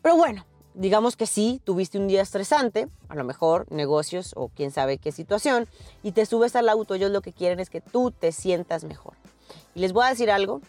Pero 0.00 0.16
bueno, 0.16 0.46
digamos 0.74 1.16
que 1.16 1.26
sí, 1.26 1.60
tuviste 1.64 1.98
un 1.98 2.08
día 2.08 2.20
estresante, 2.20 2.88
a 3.08 3.14
lo 3.14 3.24
mejor 3.24 3.70
negocios 3.70 4.32
o 4.36 4.48
quién 4.48 4.70
sabe 4.70 4.98
qué 4.98 5.12
situación, 5.12 5.66
y 6.02 6.12
te 6.12 6.26
subes 6.26 6.56
al 6.56 6.68
auto, 6.68 6.94
ellos 6.94 7.10
lo 7.10 7.22
que 7.22 7.32
quieren 7.32 7.60
es 7.60 7.70
que 7.70 7.80
tú 7.80 8.10
te 8.10 8.32
sientas 8.32 8.84
mejor. 8.84 9.14
Y 9.74 9.80
les 9.80 9.92
voy 9.92 10.04
a 10.04 10.10
decir 10.10 10.30
algo, 10.30 10.60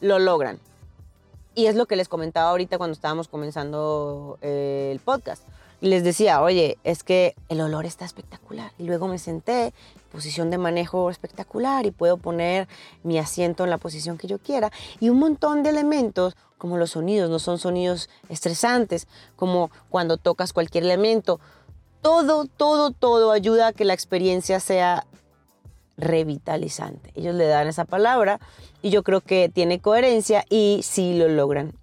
lo 0.00 0.18
logran. 0.18 0.58
Y 1.54 1.66
es 1.66 1.76
lo 1.76 1.86
que 1.86 1.96
les 1.96 2.08
comentaba 2.08 2.50
ahorita 2.50 2.78
cuando 2.78 2.94
estábamos 2.94 3.28
comenzando 3.28 4.38
eh, 4.42 4.90
el 4.92 4.98
podcast. 4.98 5.44
Les 5.84 6.02
decía, 6.02 6.40
oye, 6.40 6.78
es 6.82 7.04
que 7.04 7.36
el 7.50 7.60
olor 7.60 7.84
está 7.84 8.06
espectacular. 8.06 8.72
Y 8.78 8.84
luego 8.84 9.06
me 9.06 9.18
senté, 9.18 9.74
posición 10.10 10.48
de 10.48 10.56
manejo 10.56 11.10
espectacular 11.10 11.84
y 11.84 11.90
puedo 11.90 12.16
poner 12.16 12.68
mi 13.02 13.18
asiento 13.18 13.64
en 13.64 13.70
la 13.70 13.76
posición 13.76 14.16
que 14.16 14.26
yo 14.26 14.38
quiera. 14.38 14.72
Y 14.98 15.10
un 15.10 15.18
montón 15.18 15.62
de 15.62 15.68
elementos, 15.68 16.36
como 16.56 16.78
los 16.78 16.92
sonidos, 16.92 17.28
no 17.28 17.38
son 17.38 17.58
sonidos 17.58 18.08
estresantes, 18.30 19.08
como 19.36 19.70
cuando 19.90 20.16
tocas 20.16 20.54
cualquier 20.54 20.84
elemento. 20.84 21.38
Todo, 22.00 22.46
todo, 22.46 22.90
todo 22.90 23.30
ayuda 23.30 23.66
a 23.66 23.72
que 23.74 23.84
la 23.84 23.92
experiencia 23.92 24.60
sea 24.60 25.06
revitalizante. 25.98 27.12
Ellos 27.14 27.34
le 27.34 27.44
dan 27.44 27.68
esa 27.68 27.84
palabra 27.84 28.40
y 28.80 28.88
yo 28.88 29.02
creo 29.02 29.20
que 29.20 29.50
tiene 29.50 29.80
coherencia 29.80 30.46
y 30.48 30.80
sí 30.82 31.18
lo 31.18 31.28
logran. 31.28 31.74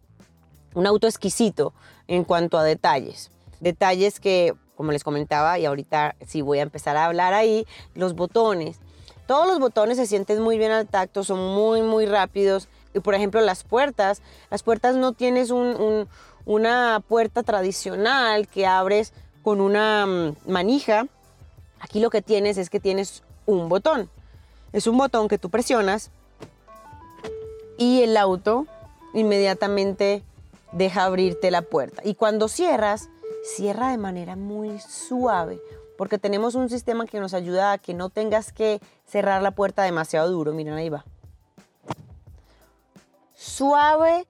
Un 0.73 0.87
auto 0.87 1.05
exquisito 1.05 1.75
en 2.07 2.23
cuanto 2.23 2.57
a 2.57 2.63
detalles. 2.63 3.29
Detalles 3.61 4.19
que, 4.19 4.53
como 4.75 4.91
les 4.91 5.05
comentaba, 5.05 5.57
y 5.57 5.65
ahorita 5.65 6.15
sí 6.27 6.41
voy 6.41 6.59
a 6.59 6.63
empezar 6.63 6.97
a 6.97 7.05
hablar 7.05 7.33
ahí, 7.33 7.65
los 7.95 8.13
botones. 8.13 8.79
Todos 9.27 9.47
los 9.47 9.59
botones 9.59 9.95
se 9.95 10.07
sienten 10.07 10.41
muy 10.41 10.57
bien 10.57 10.71
al 10.71 10.87
tacto, 10.87 11.23
son 11.23 11.39
muy, 11.55 11.81
muy 11.81 12.05
rápidos. 12.05 12.67
Y 12.93 12.99
por 12.99 13.15
ejemplo, 13.15 13.39
las 13.39 13.63
puertas. 13.63 14.21
Las 14.49 14.63
puertas 14.63 14.95
no 14.95 15.13
tienes 15.13 15.51
una 15.51 16.99
puerta 17.07 17.43
tradicional 17.43 18.49
que 18.49 18.67
abres 18.67 19.13
con 19.41 19.61
una 19.61 20.05
mm, 20.05 20.35
manija. 20.47 21.07
Aquí 21.79 22.01
lo 22.01 22.09
que 22.09 22.21
tienes 22.21 22.57
es 22.57 22.69
que 22.69 22.81
tienes 22.81 23.23
un 23.45 23.69
botón. 23.69 24.09
Es 24.73 24.87
un 24.87 24.97
botón 24.97 25.29
que 25.29 25.37
tú 25.37 25.49
presionas 25.49 26.11
y 27.77 28.03
el 28.03 28.15
auto 28.15 28.67
inmediatamente 29.13 30.23
deja 30.71 31.03
abrirte 31.03 31.51
la 31.51 31.61
puerta. 31.61 32.01
Y 32.05 32.15
cuando 32.15 32.47
cierras, 32.47 33.09
cierra 33.43 33.91
de 33.91 33.97
manera 33.97 34.35
muy 34.35 34.79
suave, 34.79 35.59
porque 35.97 36.17
tenemos 36.17 36.55
un 36.55 36.69
sistema 36.69 37.05
que 37.05 37.19
nos 37.19 37.33
ayuda 37.33 37.73
a 37.73 37.77
que 37.77 37.93
no 37.93 38.09
tengas 38.09 38.51
que 38.51 38.79
cerrar 39.05 39.41
la 39.41 39.51
puerta 39.51 39.83
demasiado 39.83 40.29
duro. 40.29 40.53
Miren, 40.53 40.73
ahí 40.73 40.89
va. 40.89 41.05
Suave, 43.33 44.27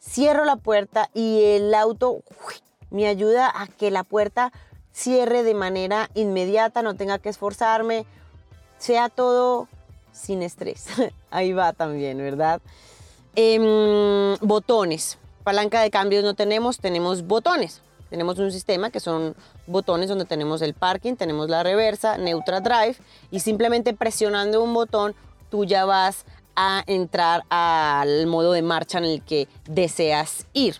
cierro 0.00 0.44
la 0.44 0.56
puerta 0.56 1.10
y 1.14 1.42
el 1.42 1.74
auto 1.74 2.22
me 2.90 3.06
ayuda 3.06 3.50
a 3.54 3.66
que 3.66 3.90
la 3.90 4.04
puerta 4.04 4.52
cierre 4.92 5.42
de 5.42 5.54
manera 5.54 6.10
inmediata, 6.14 6.82
no 6.82 6.94
tenga 6.94 7.18
que 7.18 7.28
esforzarme, 7.28 8.04
sea 8.78 9.08
todo 9.08 9.68
sin 10.12 10.42
estrés. 10.42 10.86
Ahí 11.30 11.52
va 11.52 11.72
también, 11.72 12.18
¿verdad? 12.18 12.60
Em, 13.34 14.36
botones. 14.40 15.18
Palanca 15.42 15.80
de 15.80 15.90
cambios 15.90 16.22
no 16.22 16.34
tenemos, 16.34 16.78
tenemos 16.78 17.26
botones. 17.26 17.80
Tenemos 18.12 18.38
un 18.38 18.52
sistema 18.52 18.90
que 18.90 19.00
son 19.00 19.34
botones 19.66 20.10
donde 20.10 20.26
tenemos 20.26 20.60
el 20.60 20.74
parking, 20.74 21.14
tenemos 21.14 21.48
la 21.48 21.62
reversa, 21.62 22.18
neutral 22.18 22.62
drive 22.62 22.96
y 23.30 23.40
simplemente 23.40 23.94
presionando 23.94 24.62
un 24.62 24.74
botón 24.74 25.14
tú 25.48 25.64
ya 25.64 25.86
vas 25.86 26.26
a 26.54 26.84
entrar 26.86 27.44
al 27.48 28.26
modo 28.26 28.52
de 28.52 28.60
marcha 28.60 28.98
en 28.98 29.04
el 29.04 29.22
que 29.22 29.48
deseas 29.64 30.44
ir. 30.52 30.76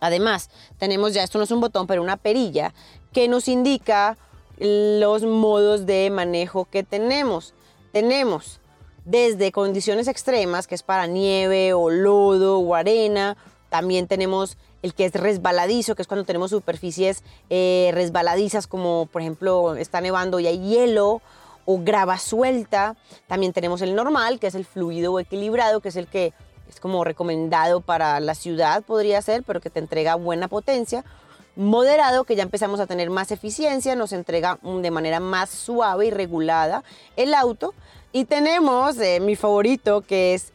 Además, 0.00 0.50
tenemos 0.76 1.14
ya, 1.14 1.22
esto 1.22 1.38
no 1.38 1.44
es 1.44 1.50
un 1.50 1.62
botón, 1.62 1.86
pero 1.86 2.02
una 2.02 2.18
perilla 2.18 2.74
que 3.14 3.28
nos 3.28 3.48
indica 3.48 4.18
los 4.58 5.22
modos 5.22 5.86
de 5.86 6.10
manejo 6.10 6.66
que 6.66 6.82
tenemos. 6.82 7.54
Tenemos 7.92 8.60
desde 9.06 9.52
condiciones 9.52 10.06
extremas, 10.06 10.66
que 10.66 10.74
es 10.74 10.82
para 10.82 11.06
nieve 11.06 11.72
o 11.72 11.88
lodo 11.88 12.58
o 12.58 12.74
arena. 12.74 13.38
También 13.70 14.06
tenemos 14.06 14.58
el 14.82 14.94
que 14.94 15.06
es 15.06 15.12
resbaladizo, 15.12 15.94
que 15.94 16.02
es 16.02 16.08
cuando 16.08 16.24
tenemos 16.24 16.50
superficies 16.50 17.22
eh, 17.50 17.90
resbaladizas, 17.94 18.66
como 18.66 19.06
por 19.06 19.22
ejemplo 19.22 19.76
está 19.76 20.00
nevando 20.00 20.40
y 20.40 20.46
hay 20.46 20.58
hielo 20.58 21.22
o 21.64 21.78
grava 21.82 22.18
suelta. 22.18 22.96
También 23.26 23.52
tenemos 23.52 23.80
el 23.82 23.94
normal, 23.94 24.40
que 24.40 24.48
es 24.48 24.54
el 24.54 24.64
fluido 24.64 25.12
o 25.12 25.20
equilibrado, 25.20 25.80
que 25.80 25.88
es 25.88 25.96
el 25.96 26.08
que 26.08 26.32
es 26.68 26.80
como 26.80 27.04
recomendado 27.04 27.80
para 27.80 28.18
la 28.20 28.34
ciudad, 28.34 28.82
podría 28.82 29.22
ser, 29.22 29.42
pero 29.44 29.60
que 29.60 29.70
te 29.70 29.78
entrega 29.78 30.16
buena 30.16 30.48
potencia 30.48 31.04
moderado, 31.56 32.24
que 32.24 32.36
ya 32.36 32.42
empezamos 32.42 32.80
a 32.80 32.86
tener 32.86 33.10
más 33.10 33.30
eficiencia, 33.30 33.94
nos 33.94 34.12
entrega 34.12 34.58
de 34.62 34.90
manera 34.90 35.20
más 35.20 35.50
suave 35.50 36.06
y 36.06 36.10
regulada 36.10 36.82
el 37.16 37.34
auto. 37.34 37.74
Y 38.12 38.24
tenemos 38.24 38.98
eh, 38.98 39.20
mi 39.20 39.36
favorito, 39.36 40.02
que 40.02 40.34
es 40.34 40.52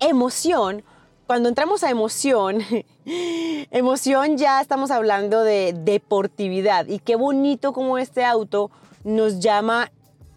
emoción. 0.00 0.84
Cuando 1.26 1.48
entramos 1.48 1.82
a 1.84 1.90
emoción, 1.90 2.62
emoción 3.70 4.36
ya 4.36 4.60
estamos 4.60 4.90
hablando 4.90 5.42
de 5.42 5.72
deportividad. 5.72 6.86
Y 6.86 6.98
qué 6.98 7.16
bonito 7.16 7.72
como 7.72 7.98
este 7.98 8.24
auto 8.24 8.70
nos 9.04 9.40
llama 9.40 9.90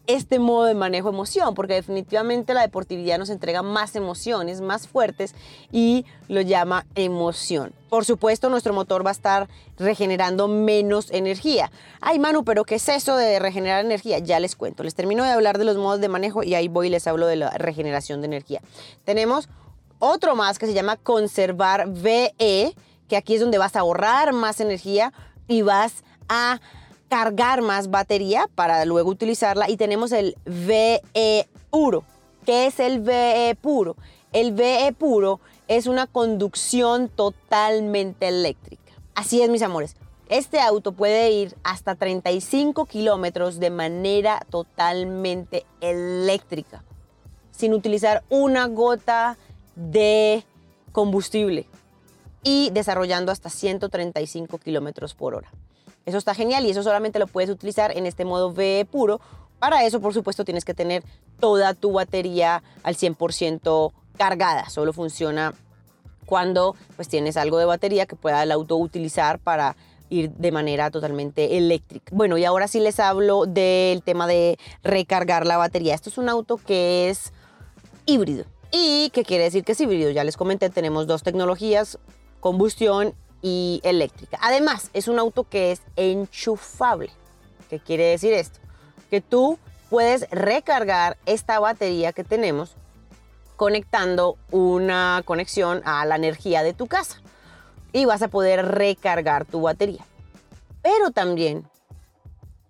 este 0.08 0.38
modo 0.38 0.65
de 0.65 0.75
manejo 0.75 1.10
emoción, 1.10 1.56
porque 1.56 1.74
definitivamente 1.74 2.54
la 2.54 2.62
deportividad 2.62 3.18
nos 3.18 3.30
entrega 3.30 3.63
más 3.63 3.96
emociones, 3.96 4.62
más 4.62 4.88
fuertes 4.88 5.34
y 5.72 6.06
lo 6.27 6.42
llama 6.42 6.86
emoción. 6.96 7.74
Por 7.89 8.06
supuesto, 8.06 8.50
nuestro 8.50 8.74
motor 8.74 9.06
va 9.06 9.10
a 9.10 9.13
estar 9.13 9.50
regenerando 9.77 10.48
menos 10.48 11.10
energía. 11.12 11.72
Ay, 12.01 12.20
Manu, 12.20 12.44
pero 12.44 12.65
¿qué 12.65 12.75
es 12.75 12.88
eso 12.89 13.18
de 13.18 13.39
regenerar 13.39 13.84
energía? 13.84 14.20
Ya 14.20 14.39
les 14.39 14.56
cuento. 14.56 14.84
Les 14.84 14.96
termino 14.96 15.24
de 15.24 15.32
hablar 15.32 15.58
de 15.58 15.65
los 15.65 15.77
modos 15.77 16.00
de 16.00 16.10
manejo 16.10 16.44
y 16.44 16.56
ahí 16.56 16.68
voy 16.68 16.88
y 16.88 16.92
les 16.92 17.08
hablo 17.08 17.25
de 17.25 17.38
la 17.38 17.50
regeneración 17.51 18.22
de 18.22 18.27
energía. 18.27 18.62
Tenemos 19.04 19.50
otro 20.05 20.35
más 20.35 20.59
que 20.59 20.67
se 20.67 20.74
llama 20.74 20.97
conservar 20.97 21.89
VE, 21.89 22.75
que 23.07 23.17
aquí 23.17 23.35
es 23.35 23.41
donde 23.41 23.57
vas 23.57 23.75
a 23.75 23.79
ahorrar 23.79 24.33
más 24.33 24.59
energía 24.59 25.12
y 25.47 25.62
vas 25.63 26.03
a 26.29 26.59
cargar 27.09 27.62
más 27.62 27.89
batería 27.89 28.47
para 28.55 28.85
luego 28.85 29.09
utilizarla 29.09 29.69
y 29.69 29.77
tenemos 29.77 30.12
el 30.12 30.35
VE 30.45 31.47
puro. 31.69 32.03
¿Qué 32.45 32.67
es 32.67 32.79
el 32.79 33.00
VE 33.01 33.57
puro? 33.59 33.95
El 34.31 34.53
VE 34.53 34.93
puro 34.93 35.39
es 35.67 35.88
una 35.88 36.05
conducción 36.05 37.09
totalmente 37.09 38.27
eléctrica. 38.27 38.93
Así 39.15 39.41
es, 39.41 39.50
mis 39.50 39.62
amores. 39.62 39.95
Este 40.29 40.59
auto 40.59 40.91
puede 40.91 41.31
ir 41.31 41.55
hasta 41.63 41.95
35 41.95 42.85
kilómetros 42.85 43.59
de 43.59 43.69
manera 43.69 44.45
totalmente 44.50 45.65
eléctrica, 45.81 46.83
sin 47.51 47.74
utilizar 47.74 48.24
una 48.29 48.67
gota 48.67 49.38
de 49.75 50.44
combustible 50.91 51.67
y 52.44 52.70
desarrollando 52.72 53.32
hasta 53.32 53.50
135 53.50 54.58
kilómetros 54.60 55.13
por 55.13 55.36
hora. 55.36 55.51
Eso 56.05 56.17
está 56.17 56.36
genial 56.36 56.65
y 56.65 56.70
eso 56.70 56.84
solamente 56.84 57.20
lo 57.20 57.27
puedes 57.27 57.50
utilizar 57.50 57.96
en 57.98 58.05
este 58.05 58.25
modo 58.25 58.53
VE 58.53 58.86
puro. 58.86 59.20
Para 59.60 59.84
eso, 59.86 60.00
por 60.00 60.13
supuesto, 60.13 60.46
tienes 60.46 60.63
que 60.63 60.74
tener 60.74 61.03
toda 61.39 61.74
tu 61.74 61.91
batería 61.94 62.62
al 62.84 62.96
100% 62.96 63.91
cargada. 64.17 64.70
Solo 64.70 64.94
funciona 64.94 65.53
cuando 66.25 66.75
pues 66.96 67.08
tienes 67.08 67.38
algo 67.38 67.58
de 67.58 67.65
batería 67.65 68.05
que 68.05 68.15
pueda 68.15 68.44
el 68.44 68.51
auto 68.51 68.77
utilizar 68.77 69.39
para 69.39 69.75
ir 70.10 70.29
de 70.32 70.51
manera 70.51 70.91
totalmente 70.91 71.58
eléctrica. 71.58 72.12
Bueno, 72.15 72.38
y 72.38 72.46
ahora 72.46 72.67
sí 72.67 72.79
les 72.79 73.00
hablo 73.00 73.46
del 73.46 74.03
tema 74.03 74.27
de 74.27 74.58
recargar 74.84 75.48
la 75.48 75.58
batería. 75.58 75.96
Esto 75.96 76.10
es 76.10 76.17
un 76.17 76.29
auto 76.29 76.58
que 76.58 77.10
es 77.10 77.34
híbrido. 78.05 78.46
¿Y 78.72 79.10
qué 79.12 79.24
quiere 79.24 79.45
decir 79.45 79.63
que 79.63 79.74
es 79.74 79.81
híbrido? 79.81 80.12
Ya 80.12 80.24
les 80.24 80.38
comenté, 80.38 80.69
tenemos 80.69 81.07
dos 81.07 81.24
tecnologías, 81.24 82.00
combustión 82.39 83.13
y 83.41 83.79
eléctrica. 83.84 84.38
Además, 84.41 84.89
es 84.93 85.07
un 85.07 85.19
auto 85.19 85.43
que 85.43 85.72
es 85.72 85.81
enchufable. 85.95 87.12
¿Qué 87.69 87.79
quiere 87.79 88.05
decir 88.05 88.34
esto? 88.34 88.60
Que 89.10 89.22
tú 89.22 89.60
puedes 89.89 90.29
recargar 90.29 91.17
esta 91.25 91.60
batería 91.60 92.12
que 92.12 92.24
tenemos 92.24 92.75
conectando 93.55 94.38
una 94.51 95.22
conexión 95.25 95.81
a 95.86 96.05
la 96.05 96.15
energía 96.15 96.63
de 96.63 96.74
tu 96.74 96.88
casa 96.88 97.22
y 97.93 98.05
vas 98.05 98.22
a 98.22 98.27
poder 98.27 98.65
recargar 98.65 99.45
tu 99.45 99.62
batería. 99.62 100.05
Pero 100.81 101.12
también 101.12 101.65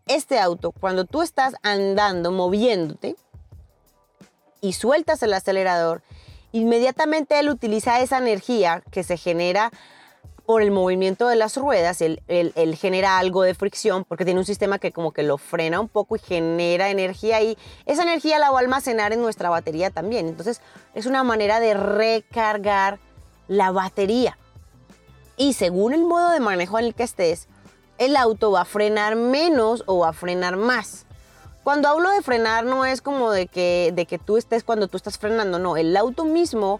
este 0.07 0.39
auto, 0.39 0.71
cuando 0.71 1.05
tú 1.05 1.21
estás 1.23 1.55
andando, 1.63 2.31
moviéndote 2.31 3.15
y 4.65 4.73
sueltas 4.73 5.21
el 5.21 5.33
acelerador, 5.33 6.01
inmediatamente 6.51 7.39
él 7.39 7.49
utiliza 7.49 7.99
esa 7.99 8.17
energía 8.17 8.81
que 8.91 9.03
se 9.03 9.15
genera 9.15 9.71
por 10.47 10.61
el 10.61 10.71
movimiento 10.71 11.27
de 11.27 11.35
las 11.35 11.57
ruedas, 11.57 12.01
él, 12.01 12.19
genera 12.79 13.19
algo 13.19 13.43
de 13.43 13.53
fricción 13.53 14.05
porque 14.05 14.25
tiene 14.25 14.39
un 14.39 14.45
sistema 14.45 14.79
que 14.79 14.91
como 14.91 15.11
que 15.11 15.23
lo 15.23 15.37
frena 15.37 15.79
un 15.79 15.87
poco 15.87 16.15
y 16.15 16.19
genera 16.19 16.89
energía 16.89 17.41
y 17.41 17.57
esa 17.85 18.03
energía 18.03 18.39
la 18.39 18.51
va 18.51 18.57
a 18.57 18.61
almacenar 18.61 19.13
en 19.13 19.21
nuestra 19.21 19.49
batería 19.49 19.91
también. 19.91 20.27
Entonces 20.27 20.61
es 20.93 21.05
una 21.05 21.23
manera 21.23 21.59
de 21.59 21.73
recargar 21.73 22.99
la 23.47 23.71
batería. 23.71 24.37
Y 25.37 25.53
según 25.53 25.93
el 25.93 26.05
modo 26.05 26.31
de 26.31 26.39
manejo 26.39 26.79
en 26.79 26.85
el 26.85 26.95
que 26.95 27.03
estés, 27.03 27.47
el 27.97 28.15
auto 28.15 28.51
va 28.51 28.61
a 28.61 28.65
frenar 28.65 29.15
menos 29.15 29.83
o 29.85 29.99
va 29.99 30.09
a 30.09 30.13
frenar 30.13 30.57
más. 30.57 31.04
Cuando 31.65 31.89
hablo 31.89 32.11
de 32.11 32.21
frenar 32.21 32.63
no 32.63 32.85
es 32.85 33.01
como 33.01 33.31
de 33.31 33.47
que, 33.47 33.91
de 33.95 34.05
que 34.05 34.19
tú 34.19 34.37
estés 34.37 34.63
cuando 34.63 34.87
tú 34.87 34.97
estás 34.97 35.17
frenando, 35.17 35.57
no, 35.57 35.77
el 35.77 35.97
auto 35.97 36.23
mismo 36.23 36.79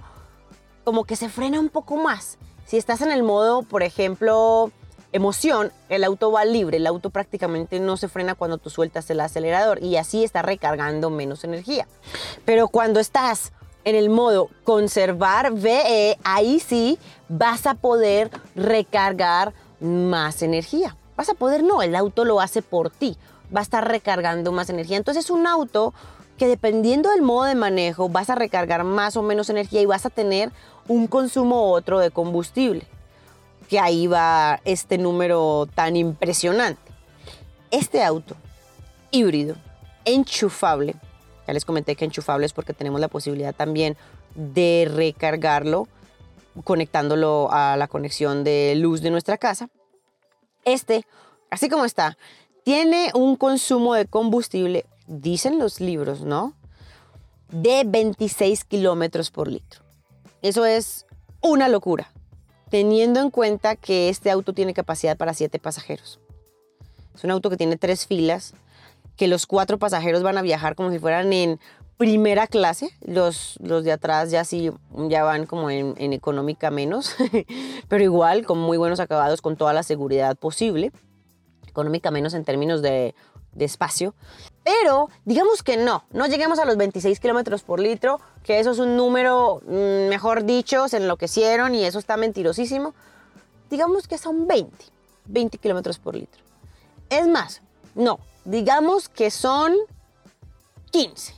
como 0.84 1.06
que 1.06 1.16
se 1.16 1.28
frena 1.28 1.60
un 1.60 1.70
poco 1.70 1.96
más. 1.96 2.38
Si 2.68 2.78
estás 2.78 3.02
en 3.02 3.12
el 3.12 3.24
modo, 3.24 3.64
por 3.64 3.82
ejemplo, 3.82 4.70
emoción, 5.12 5.72
el 5.90 6.04
auto 6.04 6.32
va 6.32 6.46
libre, 6.46 6.78
el 6.78 6.86
auto 6.86 7.10
prácticamente 7.10 7.80
no 7.80 7.98
se 7.98 8.10
frena 8.10 8.36
cuando 8.36 8.60
tú 8.60 8.70
sueltas 8.70 9.10
el 9.10 9.22
acelerador 9.22 9.82
y 9.82 9.98
así 9.98 10.24
está 10.24 10.44
recargando 10.44 11.10
menos 11.10 11.44
energía. 11.44 11.88
Pero 12.46 12.68
cuando 12.68 13.00
estás 13.00 13.54
en 13.86 13.96
el 13.96 14.12
modo 14.12 14.52
conservar 14.64 15.52
VE, 15.52 16.20
ahí 16.24 16.60
sí 16.60 17.00
vas 17.28 17.66
a 17.66 17.74
poder 17.74 18.30
recargar 18.54 19.52
más 19.80 20.44
energía. 20.44 20.96
Vas 21.16 21.30
a 21.30 21.34
poder, 21.34 21.64
no, 21.64 21.82
el 21.82 21.96
auto 21.96 22.26
lo 22.26 22.42
hace 22.42 22.62
por 22.62 22.90
ti, 22.90 23.18
va 23.56 23.60
a 23.60 23.64
estar 23.64 23.88
recargando 23.88 24.52
más 24.52 24.70
energía. 24.70 24.98
Entonces 24.98 25.26
es 25.26 25.30
un 25.30 25.48
auto 25.48 25.94
que 26.38 26.48
dependiendo 26.48 27.10
del 27.10 27.22
modo 27.22 27.46
de 27.46 27.56
manejo 27.56 28.10
vas 28.10 28.30
a 28.30 28.36
recargar 28.36 28.84
más 28.84 29.16
o 29.16 29.22
menos 29.22 29.50
energía 29.50 29.82
y 29.82 29.86
vas 29.86 30.06
a 30.06 30.10
tener 30.10 30.52
un 30.88 31.08
consumo 31.08 31.72
otro 31.72 32.00
de 32.00 32.12
combustible, 32.12 32.86
que 33.70 33.80
ahí 33.80 34.08
va 34.08 34.60
este 34.66 34.98
número 34.98 35.68
tan 35.74 35.96
impresionante. 35.96 36.82
Este 37.72 38.04
auto 38.04 38.36
híbrido, 39.12 39.56
enchufable, 40.04 40.96
ya 41.48 41.54
les 41.54 41.66
comenté 41.66 41.96
que 41.96 42.06
enchufable 42.06 42.46
es 42.46 42.54
porque 42.54 42.74
tenemos 42.74 43.00
la 43.00 43.08
posibilidad 43.08 43.56
también 43.56 43.96
de 44.36 44.90
recargarlo 44.94 45.88
conectándolo 46.64 47.50
a 47.52 47.76
la 47.78 47.88
conexión 47.88 48.44
de 48.44 48.74
luz 48.76 49.02
de 49.02 49.12
nuestra 49.12 49.38
casa. 49.38 49.70
Este, 50.66 51.06
así 51.50 51.70
como 51.70 51.86
está, 51.86 52.18
tiene 52.64 53.12
un 53.14 53.36
consumo 53.36 53.94
de 53.94 54.08
combustible, 54.08 54.86
dicen 55.08 55.60
los 55.60 55.80
libros, 55.80 56.22
¿no? 56.22 56.54
De 57.50 57.84
26 57.86 58.66
kilómetros 58.66 59.30
por 59.30 59.48
litro. 59.48 59.82
Eso 60.42 60.66
es 60.66 61.06
una 61.42 61.70
locura, 61.70 62.12
teniendo 62.70 63.20
en 63.20 63.30
cuenta 63.30 63.76
que 63.76 64.10
este 64.10 64.32
auto 64.32 64.54
tiene 64.54 64.74
capacidad 64.74 65.16
para 65.16 65.36
siete 65.36 65.60
pasajeros. 65.60 66.20
Es 67.14 67.24
un 67.24 67.32
auto 67.32 67.50
que 67.50 67.58
tiene 67.58 67.78
tres 67.78 68.08
filas, 68.08 68.54
que 69.16 69.28
los 69.28 69.46
cuatro 69.46 69.78
pasajeros 69.78 70.24
van 70.24 70.38
a 70.38 70.42
viajar 70.42 70.76
como 70.76 70.92
si 70.92 71.00
fueran 71.00 71.32
en 71.32 71.60
primera 71.98 72.48
clase, 72.48 72.90
los, 73.02 73.58
los 73.62 73.84
de 73.84 73.92
atrás 73.92 74.32
ya 74.32 74.44
sí 74.44 74.72
ya 75.10 75.24
van 75.24 75.46
como 75.46 75.70
en, 75.70 75.96
económica 76.14 76.72
menos, 76.72 77.16
pero 77.88 78.04
igual 78.04 78.46
con 78.46 78.60
muy 78.60 78.78
buenos 78.78 79.00
acabados, 79.00 79.42
con 79.42 79.56
toda 79.56 79.74
la 79.74 79.84
seguridad 79.84 80.36
posible, 80.36 80.92
económica 81.68 82.12
menos 82.12 82.34
en 82.34 82.44
términos 82.44 82.82
de 82.82 83.16
de 83.56 83.66
espacio. 83.66 84.14
Pero 84.64 85.10
digamos 85.26 85.64
que 85.64 85.78
no, 85.78 86.04
no 86.12 86.28
lleguemos 86.28 86.60
a 86.60 86.66
los 86.66 86.78
26 86.78 87.20
kilómetros 87.20 87.64
por 87.64 87.80
litro, 87.80 88.20
que 88.44 88.60
eso 88.60 88.72
es 88.72 88.80
un 88.80 88.96
número, 88.96 89.62
mm, 89.66 90.10
mejor 90.10 90.44
dicho, 90.44 90.88
se 90.88 90.98
enloquecieron 90.98 91.74
y 91.74 91.86
eso 91.86 91.98
está 91.98 92.18
mentirosísimo. 92.18 92.94
Digamos 93.70 94.08
que 94.08 94.18
son 94.18 94.48
20, 94.48 94.86
20 95.26 95.58
kilómetros 95.58 95.98
por 95.98 96.16
litro. 96.16 96.42
Es 97.10 97.28
más, 97.28 97.62
no, 97.96 98.20
digamos 98.44 99.10
que 99.10 99.32
son 99.32 99.74
15. 100.92 101.34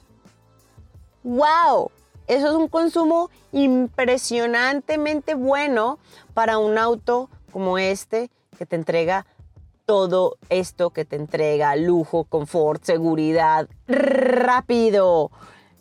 ¡Wow! 1.27 1.91
Eso 2.27 2.47
es 2.47 2.53
un 2.53 2.69
consumo 2.69 3.29
impresionantemente 3.51 5.35
bueno 5.35 5.99
para 6.33 6.57
un 6.57 6.77
auto 6.77 7.29
como 7.51 7.77
este 7.77 8.31
que 8.57 8.65
te 8.65 8.77
entrega 8.77 9.25
todo 9.85 10.37
esto 10.47 10.91
que 10.91 11.03
te 11.03 11.17
entrega 11.17 11.75
lujo, 11.75 12.23
confort, 12.23 12.81
seguridad, 12.81 13.67
rápido, 13.89 15.29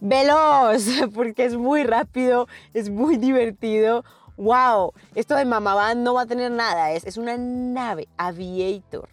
veloz, 0.00 0.88
porque 1.14 1.44
es 1.44 1.54
muy 1.56 1.84
rápido, 1.84 2.48
es 2.74 2.90
muy 2.90 3.16
divertido. 3.16 4.04
¡Wow! 4.36 4.94
Esto 5.14 5.36
de 5.36 5.44
Mamaban 5.44 6.02
no 6.02 6.14
va 6.14 6.22
a 6.22 6.26
tener 6.26 6.50
nada, 6.50 6.90
es, 6.90 7.06
es 7.06 7.18
una 7.18 7.36
nave 7.36 8.08
Aviator. 8.16 9.08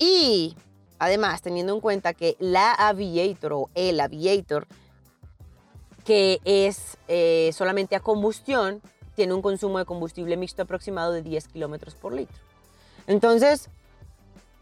Y 0.00 0.56
además, 0.98 1.42
teniendo 1.42 1.74
en 1.74 1.80
cuenta 1.80 2.12
que 2.12 2.36
la 2.40 2.72
Aviator 2.72 3.52
o 3.52 3.70
el 3.76 4.00
Aviator, 4.00 4.66
que 6.08 6.40
es 6.46 6.96
eh, 7.06 7.50
solamente 7.52 7.94
a 7.94 8.00
combustión, 8.00 8.80
tiene 9.14 9.34
un 9.34 9.42
consumo 9.42 9.76
de 9.76 9.84
combustible 9.84 10.38
mixto 10.38 10.62
aproximado 10.62 11.12
de 11.12 11.20
10 11.20 11.48
kilómetros 11.48 11.94
por 11.94 12.14
litro. 12.14 12.34
Entonces, 13.06 13.68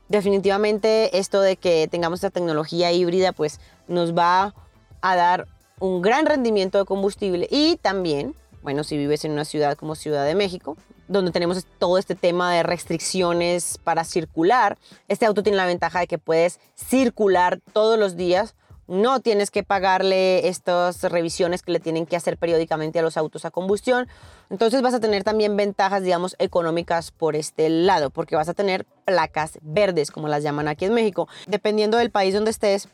definitivamente 0.09 1.17
esto 1.17 1.41
de 1.41 1.57
que 1.57 1.87
tengamos 1.87 2.17
esta 2.17 2.31
tecnología 2.31 2.91
híbrida 2.91 3.31
pues 3.31 3.61
nos 3.87 4.13
va 4.13 4.57
a 5.03 5.15
dar 5.15 5.47
un 5.79 6.03
gran 6.03 6.27
rendimiento 6.27 6.79
de 6.79 6.85
combustible 6.85 7.47
y 7.49 7.77
también, 7.77 8.35
bueno, 8.63 8.83
si 8.83 8.97
vives 8.97 9.25
en 9.25 9.31
una 9.31 9.45
ciudad 9.45 9.77
como 9.77 9.95
Ciudad 9.95 10.27
de 10.27 10.35
México, 10.35 10.77
donde 11.07 11.31
tenemos 11.31 11.65
todo 11.79 11.97
este 11.97 12.17
tema 12.17 12.53
de 12.53 12.65
restricciones 12.65 13.79
para 13.85 14.03
circular, 14.03 14.79
este 15.07 15.27
auto 15.27 15.45
tiene 15.45 15.59
la 15.59 15.67
ventaja 15.67 16.01
de 16.01 16.09
que 16.09 16.19
puedes 16.19 16.59
circular 16.75 17.61
todos 17.73 18.01
los 18.01 18.17
días 18.17 18.57
no 18.89 19.21
tienes 19.21 19.51
que 19.51 19.63
pagarle 19.63 20.49
estas 20.49 21.03
revisiones 21.03 21.63
que 21.63 21.73
le 21.73 21.81
tienen 21.81 22.07
que 22.07 22.17
hacer 22.17 22.39
periódicamente 22.39 22.99
a 22.99 23.03
los 23.03 23.17
autos 23.17 23.45
a 23.45 23.51
combustión. 23.51 24.09
Entonces 24.51 24.83
vas 24.83 24.95
a 24.95 25.01
tener 25.01 25.25
también 25.25 25.57
ventajas, 25.57 26.03
digamos, 26.03 26.37
económicas 26.39 27.11
por 27.11 27.37
este 27.37 27.69
lado, 27.69 28.11
porque 28.11 28.37
vas 28.37 28.49
a 28.49 28.55
tener 28.55 28.87
placas 29.05 29.59
verdes, 29.63 30.11
como 30.11 30.29
las 30.29 30.43
llaman 30.43 30.69
aquí 30.69 30.85
en 30.85 30.95
México. 30.95 31.29
Dependiendo 31.47 31.99
del 31.99 32.11
país 32.11 32.35
donde 32.35 32.51
estés, 32.51 32.89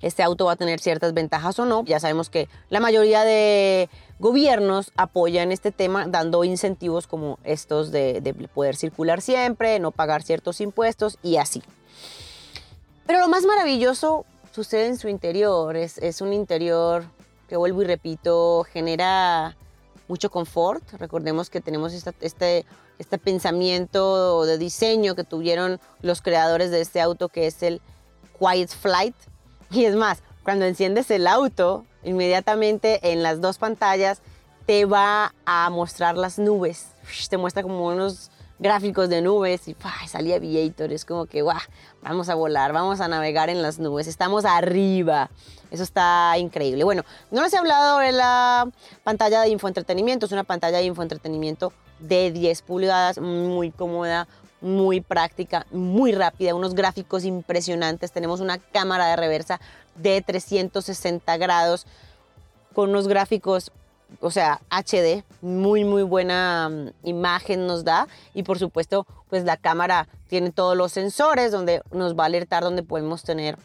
este 0.00 0.22
auto 0.22 0.46
va 0.46 0.52
a 0.52 0.56
tener 0.56 0.80
ciertas 0.80 1.12
ventajas 1.12 1.58
o 1.58 1.66
no. 1.66 1.84
Ya 1.84 2.00
sabemos 2.00 2.30
que 2.30 2.48
la 2.70 2.80
mayoría 2.80 3.24
de 3.24 3.90
gobiernos 4.18 4.92
apoyan 4.96 5.52
este 5.52 5.72
tema 5.72 6.06
dando 6.06 6.44
incentivos 6.44 7.06
como 7.06 7.38
estos 7.44 7.90
de, 7.90 8.20
de 8.20 8.32
poder 8.32 8.76
circular 8.76 9.20
siempre, 9.20 9.78
no 9.78 9.90
pagar 9.90 10.22
ciertos 10.22 10.60
impuestos 10.60 11.18
y 11.22 11.36
así. 11.36 11.62
Pero 13.06 13.20
lo 13.20 13.28
más 13.28 13.44
maravilloso 13.44 14.24
sucede 14.58 14.86
en 14.86 14.98
su 14.98 15.08
interior. 15.08 15.76
Es, 15.76 16.20
un 16.20 16.32
interior 16.32 17.04
que 17.48 17.56
vuelvo 17.56 17.82
y 17.82 17.84
repito, 17.84 18.64
genera 18.64 19.56
mucho 20.08 20.32
confort. 20.32 20.82
Recordemos 20.94 21.48
que 21.48 21.60
tenemos 21.60 21.92
este, 21.92 22.66
este 22.98 23.18
pensamiento 23.18 24.44
de 24.46 24.58
diseño 24.58 25.14
que 25.14 25.22
tuvieron 25.22 25.78
los 26.02 26.22
creadores 26.22 26.72
de 26.72 26.80
este 26.80 27.00
auto, 27.00 27.28
que 27.28 27.46
es 27.46 27.62
el 27.62 27.80
Quiet 28.36 28.70
Flight. 28.70 29.14
Y 29.70 29.84
es 29.84 29.94
más, 29.94 30.24
cuando 30.42 30.64
enciendes 30.64 31.08
el 31.12 31.28
auto, 31.28 31.84
inmediatamente 32.02 33.12
en 33.12 33.22
las 33.22 33.40
dos 33.40 33.58
pantallas 33.58 34.22
te 34.66 34.86
va 34.86 35.36
a 35.46 35.70
mostrar 35.70 36.16
las 36.16 36.36
nubes. 36.40 36.88
Te 37.30 37.36
muestra 37.36 37.62
como 37.62 37.86
unos 37.86 38.32
gráficos 38.58 39.08
de 39.08 39.22
nubes 39.22 39.68
y 39.68 39.76
salía 40.06 40.36
Aviator. 40.36 40.92
Es 40.92 41.04
como 41.04 41.26
que, 41.26 41.42
guau, 41.42 41.58
vamos 42.02 42.28
a 42.28 42.34
volar, 42.34 42.72
vamos 42.72 43.00
a 43.00 43.08
navegar 43.08 43.50
en 43.50 43.62
las 43.62 43.78
nubes, 43.78 44.06
estamos 44.06 44.44
arriba. 44.44 45.30
Eso 45.70 45.82
está 45.82 46.36
increíble. 46.38 46.84
Bueno, 46.84 47.04
no 47.30 47.42
les 47.42 47.52
he 47.52 47.58
hablado 47.58 47.98
de 47.98 48.12
la 48.12 48.68
pantalla 49.04 49.42
de 49.42 49.50
infoentretenimiento. 49.50 50.26
Es 50.26 50.32
una 50.32 50.44
pantalla 50.44 50.78
de 50.78 50.84
infoentretenimiento 50.84 51.72
de 51.98 52.30
10 52.32 52.62
pulgadas, 52.62 53.18
muy 53.18 53.70
cómoda, 53.70 54.28
muy 54.60 55.00
práctica, 55.00 55.66
muy 55.70 56.12
rápida, 56.12 56.54
unos 56.54 56.74
gráficos 56.74 57.24
impresionantes. 57.24 58.12
Tenemos 58.12 58.40
una 58.40 58.58
cámara 58.58 59.06
de 59.06 59.16
reversa 59.16 59.60
de 59.94 60.22
360 60.22 61.36
grados 61.36 61.86
con 62.74 62.90
unos 62.90 63.08
gráficos 63.08 63.72
o 64.20 64.30
sea, 64.30 64.60
HD, 64.70 65.24
muy, 65.42 65.84
muy 65.84 66.02
buena 66.02 66.68
mm, 66.68 67.06
imagen 67.08 67.66
nos 67.66 67.84
da. 67.84 68.08
Y 68.34 68.42
por 68.42 68.58
supuesto, 68.58 69.06
pues 69.28 69.44
la 69.44 69.56
cámara 69.56 70.08
tiene 70.28 70.50
todos 70.50 70.76
los 70.76 70.92
sensores 70.92 71.52
donde 71.52 71.82
nos 71.92 72.16
va 72.16 72.24
a 72.24 72.26
alertar 72.26 72.62
donde 72.62 72.82
podemos 72.82 73.22
tener 73.22 73.58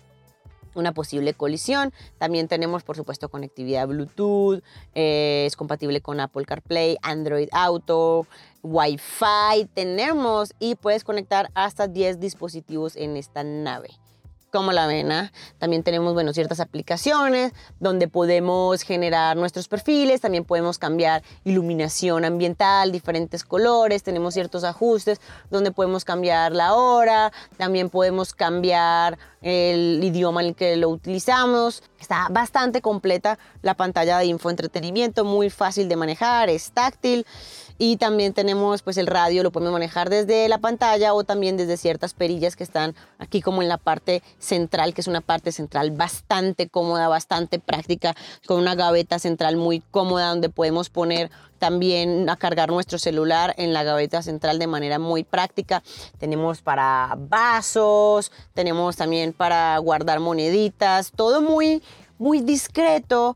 una 0.75 0.91
posible 0.91 1.33
colisión. 1.33 1.93
También 2.17 2.47
tenemos, 2.47 2.83
por 2.83 2.95
supuesto, 2.95 3.29
conectividad 3.29 3.87
Bluetooth, 3.87 4.63
eh, 4.95 5.45
es 5.45 5.55
compatible 5.55 6.01
con 6.01 6.19
Apple 6.19 6.45
CarPlay, 6.45 6.97
Android 7.01 7.49
Auto, 7.51 8.25
Wi-Fi 8.63 9.65
tenemos 9.73 10.53
y 10.59 10.75
puedes 10.75 11.03
conectar 11.03 11.49
hasta 11.53 11.87
10 11.87 12.19
dispositivos 12.19 12.95
en 12.95 13.17
esta 13.17 13.43
nave 13.43 13.89
como 14.53 14.71
la 14.71 14.85
ven. 14.85 15.09
También 15.57 15.83
tenemos, 15.83 16.13
bueno, 16.13 16.31
ciertas 16.31 16.59
aplicaciones 16.59 17.51
donde 17.79 18.07
podemos 18.07 18.83
generar 18.83 19.35
nuestros 19.35 19.67
perfiles, 19.67 20.21
también 20.21 20.45
podemos 20.45 20.77
cambiar 20.77 21.23
iluminación 21.43 22.23
ambiental, 22.23 22.91
diferentes 22.91 23.43
colores, 23.43 24.03
tenemos 24.03 24.35
ciertos 24.35 24.63
ajustes 24.63 25.19
donde 25.49 25.71
podemos 25.71 26.05
cambiar 26.05 26.51
la 26.51 26.75
hora, 26.75 27.33
también 27.57 27.89
podemos 27.89 28.33
cambiar 28.33 29.17
el 29.41 29.99
idioma 30.03 30.41
en 30.41 30.49
el 30.49 30.55
que 30.55 30.77
lo 30.77 30.89
utilizamos. 30.89 31.83
Está 31.99 32.27
bastante 32.29 32.81
completa 32.81 33.39
la 33.61 33.73
pantalla 33.73 34.19
de 34.19 34.25
infoentretenimiento, 34.27 35.25
muy 35.25 35.49
fácil 35.49 35.89
de 35.89 35.95
manejar, 35.95 36.49
es 36.49 36.71
táctil 36.71 37.25
y 37.85 37.97
también 37.97 38.31
tenemos 38.31 38.81
pues 38.81 38.95
el 38.95 39.07
radio, 39.07 39.43
lo 39.43 39.51
podemos 39.51 39.73
manejar 39.73 40.09
desde 40.09 40.47
la 40.47 40.57
pantalla 40.57 41.13
o 41.13 41.25
también 41.25 41.57
desde 41.57 41.75
ciertas 41.75 42.13
perillas 42.13 42.55
que 42.55 42.63
están 42.63 42.95
aquí 43.19 43.41
como 43.41 43.61
en 43.61 43.67
la 43.67 43.77
parte 43.77 44.23
central, 44.39 44.93
que 44.93 45.01
es 45.01 45.07
una 45.07 45.19
parte 45.19 45.51
central 45.51 45.91
bastante 45.91 46.69
cómoda, 46.69 47.09
bastante 47.09 47.59
práctica, 47.59 48.15
con 48.47 48.61
una 48.61 48.75
gaveta 48.75 49.19
central 49.19 49.57
muy 49.57 49.81
cómoda 49.91 50.29
donde 50.29 50.47
podemos 50.47 50.89
poner 50.89 51.29
también 51.59 52.29
a 52.29 52.37
cargar 52.37 52.69
nuestro 52.69 52.97
celular 52.97 53.53
en 53.57 53.73
la 53.73 53.83
gaveta 53.83 54.21
central 54.21 54.59
de 54.59 54.67
manera 54.67 54.97
muy 54.97 55.25
práctica. 55.25 55.83
Tenemos 56.19 56.61
para 56.61 57.17
vasos, 57.17 58.31
tenemos 58.53 58.95
también 58.95 59.33
para 59.33 59.77
guardar 59.79 60.21
moneditas, 60.21 61.11
todo 61.11 61.41
muy, 61.41 61.83
muy 62.17 62.39
discreto. 62.39 63.35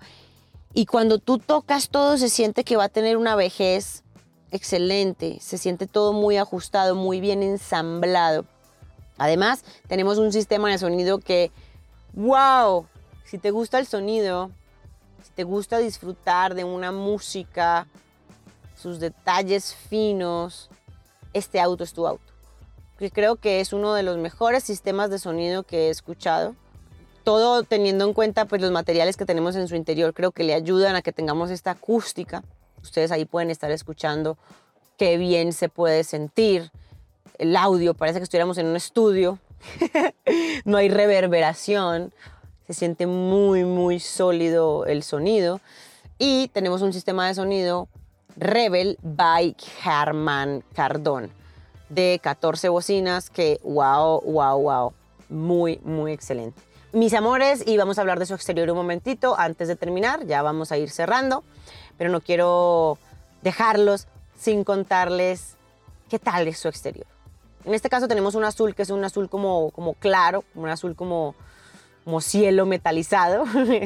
Y 0.74 0.86
cuando 0.86 1.18
tú 1.18 1.38
tocas 1.38 1.90
todo 1.90 2.18
se 2.18 2.30
siente 2.30 2.64
que 2.64 2.78
va 2.78 2.86
a 2.86 2.90
tener 2.90 3.18
una 3.18 3.36
vejez 3.36 4.04
excelente, 4.52 5.38
se 5.42 5.58
siente 5.58 5.88
todo 5.88 6.14
muy 6.14 6.38
ajustado, 6.38 6.96
muy 6.96 7.20
bien 7.20 7.44
ensamblado. 7.44 8.46
Además, 9.18 9.64
tenemos 9.88 10.18
un 10.18 10.32
sistema 10.32 10.70
de 10.70 10.78
sonido 10.78 11.20
que, 11.20 11.52
wow, 12.14 12.86
si 13.26 13.38
te 13.38 13.52
gusta 13.52 13.80
el 13.80 13.88
sonido, 13.88 14.52
si 15.24 15.32
te 15.32 15.44
gusta 15.44 15.80
disfrutar 15.80 16.56
de 16.56 16.64
una 16.64 16.92
música, 16.92 17.88
sus 18.76 19.00
detalles 19.00 19.74
finos, 19.74 20.70
este 21.34 21.60
auto 21.60 21.84
es 21.84 21.94
tu 21.94 22.08
auto. 22.08 22.24
Que 23.00 23.12
creo 23.12 23.36
que 23.36 23.60
es 23.60 23.74
uno 23.74 23.94
de 23.94 24.04
los 24.04 24.18
mejores 24.18 24.64
sistemas 24.64 25.10
de 25.10 25.20
sonido 25.20 25.64
que 25.64 25.88
he 25.88 25.90
escuchado. 25.90 26.56
Todo 27.24 27.64
teniendo 27.64 28.06
en 28.06 28.14
cuenta 28.14 28.46
pues, 28.46 28.62
los 28.62 28.72
materiales 28.72 29.18
que 29.18 29.26
tenemos 29.26 29.56
en 29.56 29.68
su 29.68 29.76
interior, 29.76 30.14
creo 30.14 30.32
que 30.32 30.44
le 30.44 30.54
ayudan 30.54 30.96
a 30.96 31.02
que 31.02 31.12
tengamos 31.12 31.52
esta 31.52 31.72
acústica 31.72 32.44
Ustedes 32.88 33.12
ahí 33.12 33.26
pueden 33.26 33.52
estar 33.52 33.70
escuchando 33.70 34.38
qué 34.98 35.18
bien 35.18 35.52
se 35.52 35.68
puede 35.68 36.06
sentir. 36.06 36.72
El 37.38 37.56
audio, 37.58 37.94
parece 37.94 38.20
que 38.20 38.24
estuviéramos 38.24 38.58
en 38.58 38.68
un 38.68 38.78
estudio. 38.78 39.40
no 40.66 40.78
hay 40.78 40.88
reverberación. 40.88 42.14
Se 42.66 42.74
siente 42.74 43.06
muy, 43.06 43.66
muy 43.66 44.00
sólido 44.00 44.86
el 44.86 45.04
sonido. 45.04 45.60
Y 46.18 46.48
tenemos 46.48 46.82
un 46.82 46.94
sistema 46.94 47.28
de 47.28 47.36
sonido 47.36 47.90
Rebel 48.38 48.98
by 49.02 49.56
Harman 49.84 50.64
Cardón 50.74 51.30
de 51.90 52.20
14 52.24 52.70
bocinas 52.70 53.30
que 53.30 53.60
wow, 53.64 54.22
wow, 54.22 54.62
wow. 54.62 54.94
Muy, 55.30 55.82
muy 55.84 56.14
excelente. 56.14 56.62
Mis 56.94 57.14
amores, 57.14 57.68
y 57.68 57.76
vamos 57.76 57.98
a 57.98 58.02
hablar 58.02 58.18
de 58.18 58.26
su 58.26 58.34
exterior 58.34 58.72
un 58.72 58.78
momentito 58.78 59.38
antes 59.38 59.68
de 59.68 59.76
terminar. 59.76 60.26
Ya 60.26 60.42
vamos 60.42 60.72
a 60.72 60.78
ir 60.78 60.90
cerrando 60.90 61.44
pero 61.98 62.10
no 62.10 62.22
quiero 62.22 62.98
dejarlos 63.42 64.08
sin 64.38 64.64
contarles 64.64 65.56
qué 66.10 66.20
tal 66.20 66.48
es 66.48 66.60
su 66.60 66.68
exterior. 66.68 67.08
En 67.66 67.74
este 67.74 67.90
caso 67.90 68.08
tenemos 68.08 68.36
un 68.36 68.46
azul 68.46 68.76
que 68.76 68.84
es 68.84 68.90
un 68.90 69.04
azul 69.04 69.30
como, 69.30 69.72
como 69.72 69.94
claro, 69.94 70.46
un 70.56 70.70
azul 70.70 70.96
como, 70.96 71.36
como 72.06 72.22
cielo 72.22 72.66
metalizado, 72.66 73.44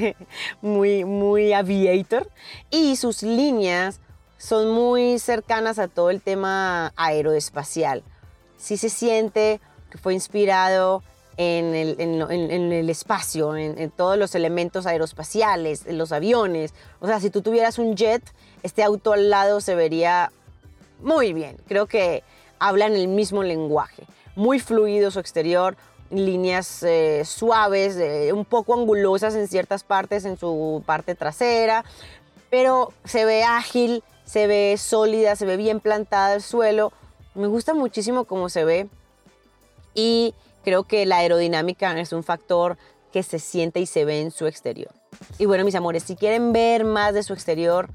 muy, 0.61 1.03
muy 1.03 1.53
aviator, 1.53 2.29
y 2.69 2.95
sus 2.95 3.23
líneas 3.23 3.99
son 4.37 4.71
muy 4.71 5.19
cercanas 5.19 5.79
a 5.79 5.87
todo 5.87 6.09
el 6.09 6.21
tema 6.21 6.93
aeroespacial. 6.95 8.03
Sí 8.57 8.77
se 8.77 8.89
siente 8.89 9.59
que 9.89 9.97
fue 9.97 10.13
inspirado 10.13 11.03
en 11.37 11.73
el, 11.73 12.89
espacio, 12.89 13.55
en, 13.55 13.89
todos 13.91 14.17
los 14.17 14.35
elementos 14.35 14.85
aeroespaciales, 14.85 15.85
en 15.87 15.97
los 15.97 16.11
aviones. 16.11 16.73
O 16.99 17.07
sea, 17.07 17.19
si 17.19 17.29
tú 17.29 17.41
tuvieras 17.41 17.79
un 17.79 17.95
jet, 17.95 18.23
este 18.63 18.83
auto 18.83 19.13
al 19.13 19.29
lado 19.29 19.61
se 19.61 19.75
vería 19.75 20.31
muy 21.01 21.33
bien. 21.33 21.57
Creo 21.67 21.87
que 21.87 22.23
hablan 22.59 22.93
el 22.93 23.07
mismo 23.07 23.43
lenguaje. 23.43 24.03
Muy 24.35 24.59
fluido 24.59 25.11
su 25.11 25.19
exterior, 25.19 25.75
líneas 26.11 26.83
eh, 26.83 27.23
suaves, 27.25 27.95
eh, 27.97 28.31
un 28.33 28.45
poco 28.45 28.73
angulosas 28.73 29.35
en 29.35 29.47
ciertas 29.47 29.83
partes, 29.83 30.25
en 30.25 30.37
su 30.37 30.83
parte 30.85 31.15
trasera, 31.15 31.85
pero 32.49 32.93
se 33.05 33.25
ve 33.25 33.43
ágil, 33.43 34.03
se 34.25 34.47
ve 34.47 34.75
sólida, 34.77 35.35
se 35.35 35.45
ve 35.45 35.57
bien 35.57 35.79
plantada 35.79 36.35
el 36.35 36.41
suelo. 36.41 36.91
Me 37.33 37.47
gusta 37.47 37.73
muchísimo 37.73 38.25
cómo 38.25 38.49
se 38.49 38.65
ve. 38.65 38.89
Y 39.93 40.33
Creo 40.63 40.83
que 40.83 41.05
la 41.05 41.17
aerodinámica 41.17 41.99
es 41.99 42.13
un 42.13 42.23
factor 42.23 42.77
que 43.11 43.23
se 43.23 43.39
siente 43.39 43.79
y 43.79 43.85
se 43.85 44.05
ve 44.05 44.21
en 44.21 44.31
su 44.31 44.47
exterior. 44.47 44.93
Y 45.37 45.45
bueno, 45.45 45.65
mis 45.65 45.75
amores, 45.75 46.03
si 46.03 46.15
quieren 46.15 46.53
ver 46.53 46.85
más 46.85 47.13
de 47.13 47.23
su 47.23 47.33
exterior, 47.33 47.89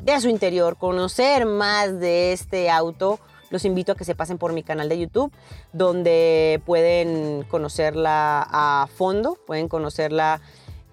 de 0.00 0.20
su 0.20 0.28
interior, 0.28 0.76
conocer 0.76 1.46
más 1.46 1.98
de 1.98 2.32
este 2.32 2.70
auto, 2.70 3.18
los 3.50 3.64
invito 3.64 3.92
a 3.92 3.96
que 3.96 4.04
se 4.04 4.14
pasen 4.14 4.38
por 4.38 4.52
mi 4.52 4.62
canal 4.62 4.88
de 4.88 4.98
YouTube, 4.98 5.32
donde 5.72 6.62
pueden 6.64 7.42
conocerla 7.50 8.46
a 8.48 8.86
fondo, 8.86 9.36
pueden 9.46 9.68
conocerla 9.68 10.40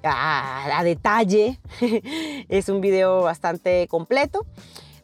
a, 0.03 0.81
detalle. 0.83 1.59
es 2.49 2.69
un 2.69 2.81
video 2.81 3.21
bastante 3.21 3.87
completo. 3.87 4.45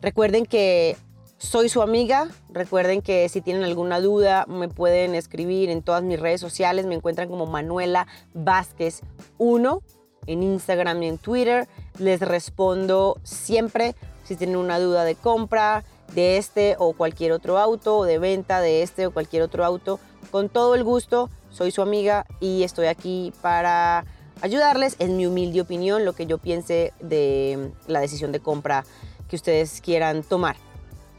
Recuerden 0.02 0.46
que 0.46 0.98
soy 1.44 1.68
su 1.68 1.82
amiga. 1.82 2.30
Recuerden 2.50 3.02
que 3.02 3.28
si 3.28 3.42
tienen 3.42 3.64
alguna 3.64 4.00
duda 4.00 4.46
me 4.48 4.70
pueden 4.70 5.14
escribir 5.14 5.70
en 5.70 5.84
todas 5.84 6.02
mis 6.02 6.20
redes 6.20 6.40
sociales. 6.40 6.86
Me 6.86 6.96
encuentran 6.96 7.28
como 7.28 7.46
Manuela 7.46 8.08
Vázquez 8.34 9.02
1 9.38 9.82
en 10.28 10.42
Instagram 10.44 11.04
y 11.04 11.08
en 11.10 11.18
Twitter. 11.18 11.68
Les 12.00 12.22
respondo 12.22 13.18
siempre 13.24 13.94
si 14.24 14.38
tienen 14.38 14.56
una 14.56 14.80
duda 14.80 15.04
de 15.04 15.16
compra 15.16 15.84
de 16.16 16.38
este 16.38 16.76
o 16.80 16.94
cualquier 16.94 17.34
otro 17.34 17.58
auto 17.58 17.98
o 17.98 18.06
de 18.06 18.20
venta 18.20 18.62
de 18.62 18.82
este 18.82 19.06
o 19.06 19.12
cualquier 19.12 19.44
otro 19.44 19.66
auto. 19.66 20.00
Con 20.32 20.48
todo 20.48 20.76
el 20.76 20.86
gusto, 20.86 21.30
soy 21.52 21.72
su 21.72 21.82
amiga 21.82 22.26
y 22.40 22.64
estoy 22.64 22.88
aquí 22.88 23.34
para 23.42 24.06
ayudarles. 24.42 24.96
En 25.00 25.18
mi 25.18 25.28
humilde 25.28 25.60
opinión, 25.60 26.06
lo 26.06 26.14
que 26.14 26.26
yo 26.26 26.38
piense 26.38 26.94
de 27.02 27.74
la 27.88 28.00
decisión 28.00 28.32
de 28.32 28.40
compra 28.40 28.86
que 29.28 29.36
ustedes 29.36 29.82
quieran 29.82 30.24
tomar. 30.24 30.56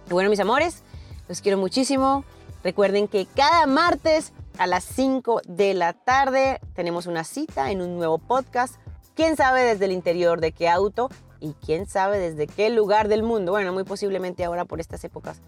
Y 0.09 0.13
bueno, 0.13 0.29
mis 0.29 0.41
amores, 0.41 0.83
los 1.29 1.41
quiero 1.41 1.57
muchísimo. 1.59 2.25
Recuerden 2.63 3.09
que 3.09 3.27
cada 3.27 3.67
martes 3.67 4.33
a 4.59 4.67
las 4.67 4.85
5 4.85 5.43
de 5.47 5.75
la 5.75 5.93
tarde 5.93 6.61
tenemos 6.75 7.07
una 7.07 7.25
cita 7.25 7.71
en 7.71 7.81
un 7.81 7.97
nuevo 7.97 8.19
podcast. 8.19 8.77
¿Quién 9.15 9.37
sabe 9.37 9.63
desde 9.63 9.87
el 9.87 9.93
interior 9.93 10.41
de 10.41 10.53
qué 10.53 10.69
auto? 10.69 11.09
Y 11.41 11.55
quién 11.65 11.87
sabe 11.87 12.19
desde 12.19 12.47
qué 12.47 12.71
lugar 12.71 13.09
del 13.09 13.23
mundo. 13.23 13.53
Bueno, 13.53 13.73
muy 13.73 13.85
posiblemente 13.85 14.45
ahora 14.45 14.65
por 14.65 14.81
estas 14.81 15.05
épocas 15.05 15.41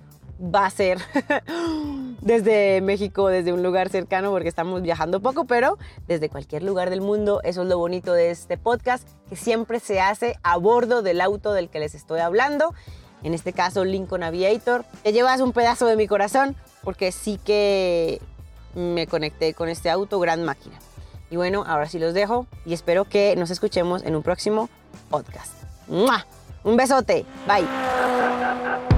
va 0.43 0.67
a 0.67 0.71
ser 0.71 0.99
desde 2.21 2.81
México, 2.81 3.29
desde 3.29 3.53
un 3.53 3.63
lugar 3.63 3.89
cercano, 3.89 4.31
porque 4.31 4.49
estamos 4.49 4.83
viajando 4.83 5.21
poco, 5.21 5.47
pero 5.47 5.79
desde 6.07 6.29
cualquier 6.29 6.63
lugar 6.63 6.91
del 6.91 7.01
mundo. 7.01 7.41
Eso 7.45 7.63
es 7.63 7.69
lo 7.69 7.79
bonito 7.79 8.13
de 8.13 8.31
este 8.31 8.59
podcast, 8.59 9.09
que 9.29 9.37
siempre 9.37 9.81
se 9.81 10.01
hace 10.01 10.37
a 10.43 10.57
bordo 10.57 11.03
del 11.03 11.21
auto 11.21 11.53
del 11.53 11.69
que 11.69 11.81
les 11.81 11.95
estoy 11.95 12.21
hablando 12.21 12.75
en 13.23 13.35
este 13.35 13.53
caso 13.53 13.85
Lincoln 13.85 14.23
Aviator. 14.23 14.85
Te 15.03 15.13
llevas 15.13 15.41
un 15.41 15.53
pedazo 15.53 15.87
de 15.87 15.97
mi 15.97 16.07
corazón 16.07 16.57
porque 16.83 17.13
sí 17.13 17.39
que 17.45 18.21
me 18.75 19.07
conecté 19.07 19.55
con 19.55 19.69
este 19.69 19.91
auto, 19.91 20.21
gran 20.21 20.45
máquina. 20.45 20.77
Y 21.31 21.37
bueno, 21.37 21.65
ahora 21.67 21.89
sí 21.89 21.99
los 21.99 22.15
dejo 22.15 22.47
y 22.65 22.75
espero 22.75 23.05
que 23.05 23.35
nos 23.37 23.51
escuchemos 23.51 24.05
en 24.05 24.15
un 24.15 24.23
próximo 24.23 24.69
podcast. 25.11 25.53
Un 26.65 26.77
besote, 26.77 27.25
bye. 27.47 28.96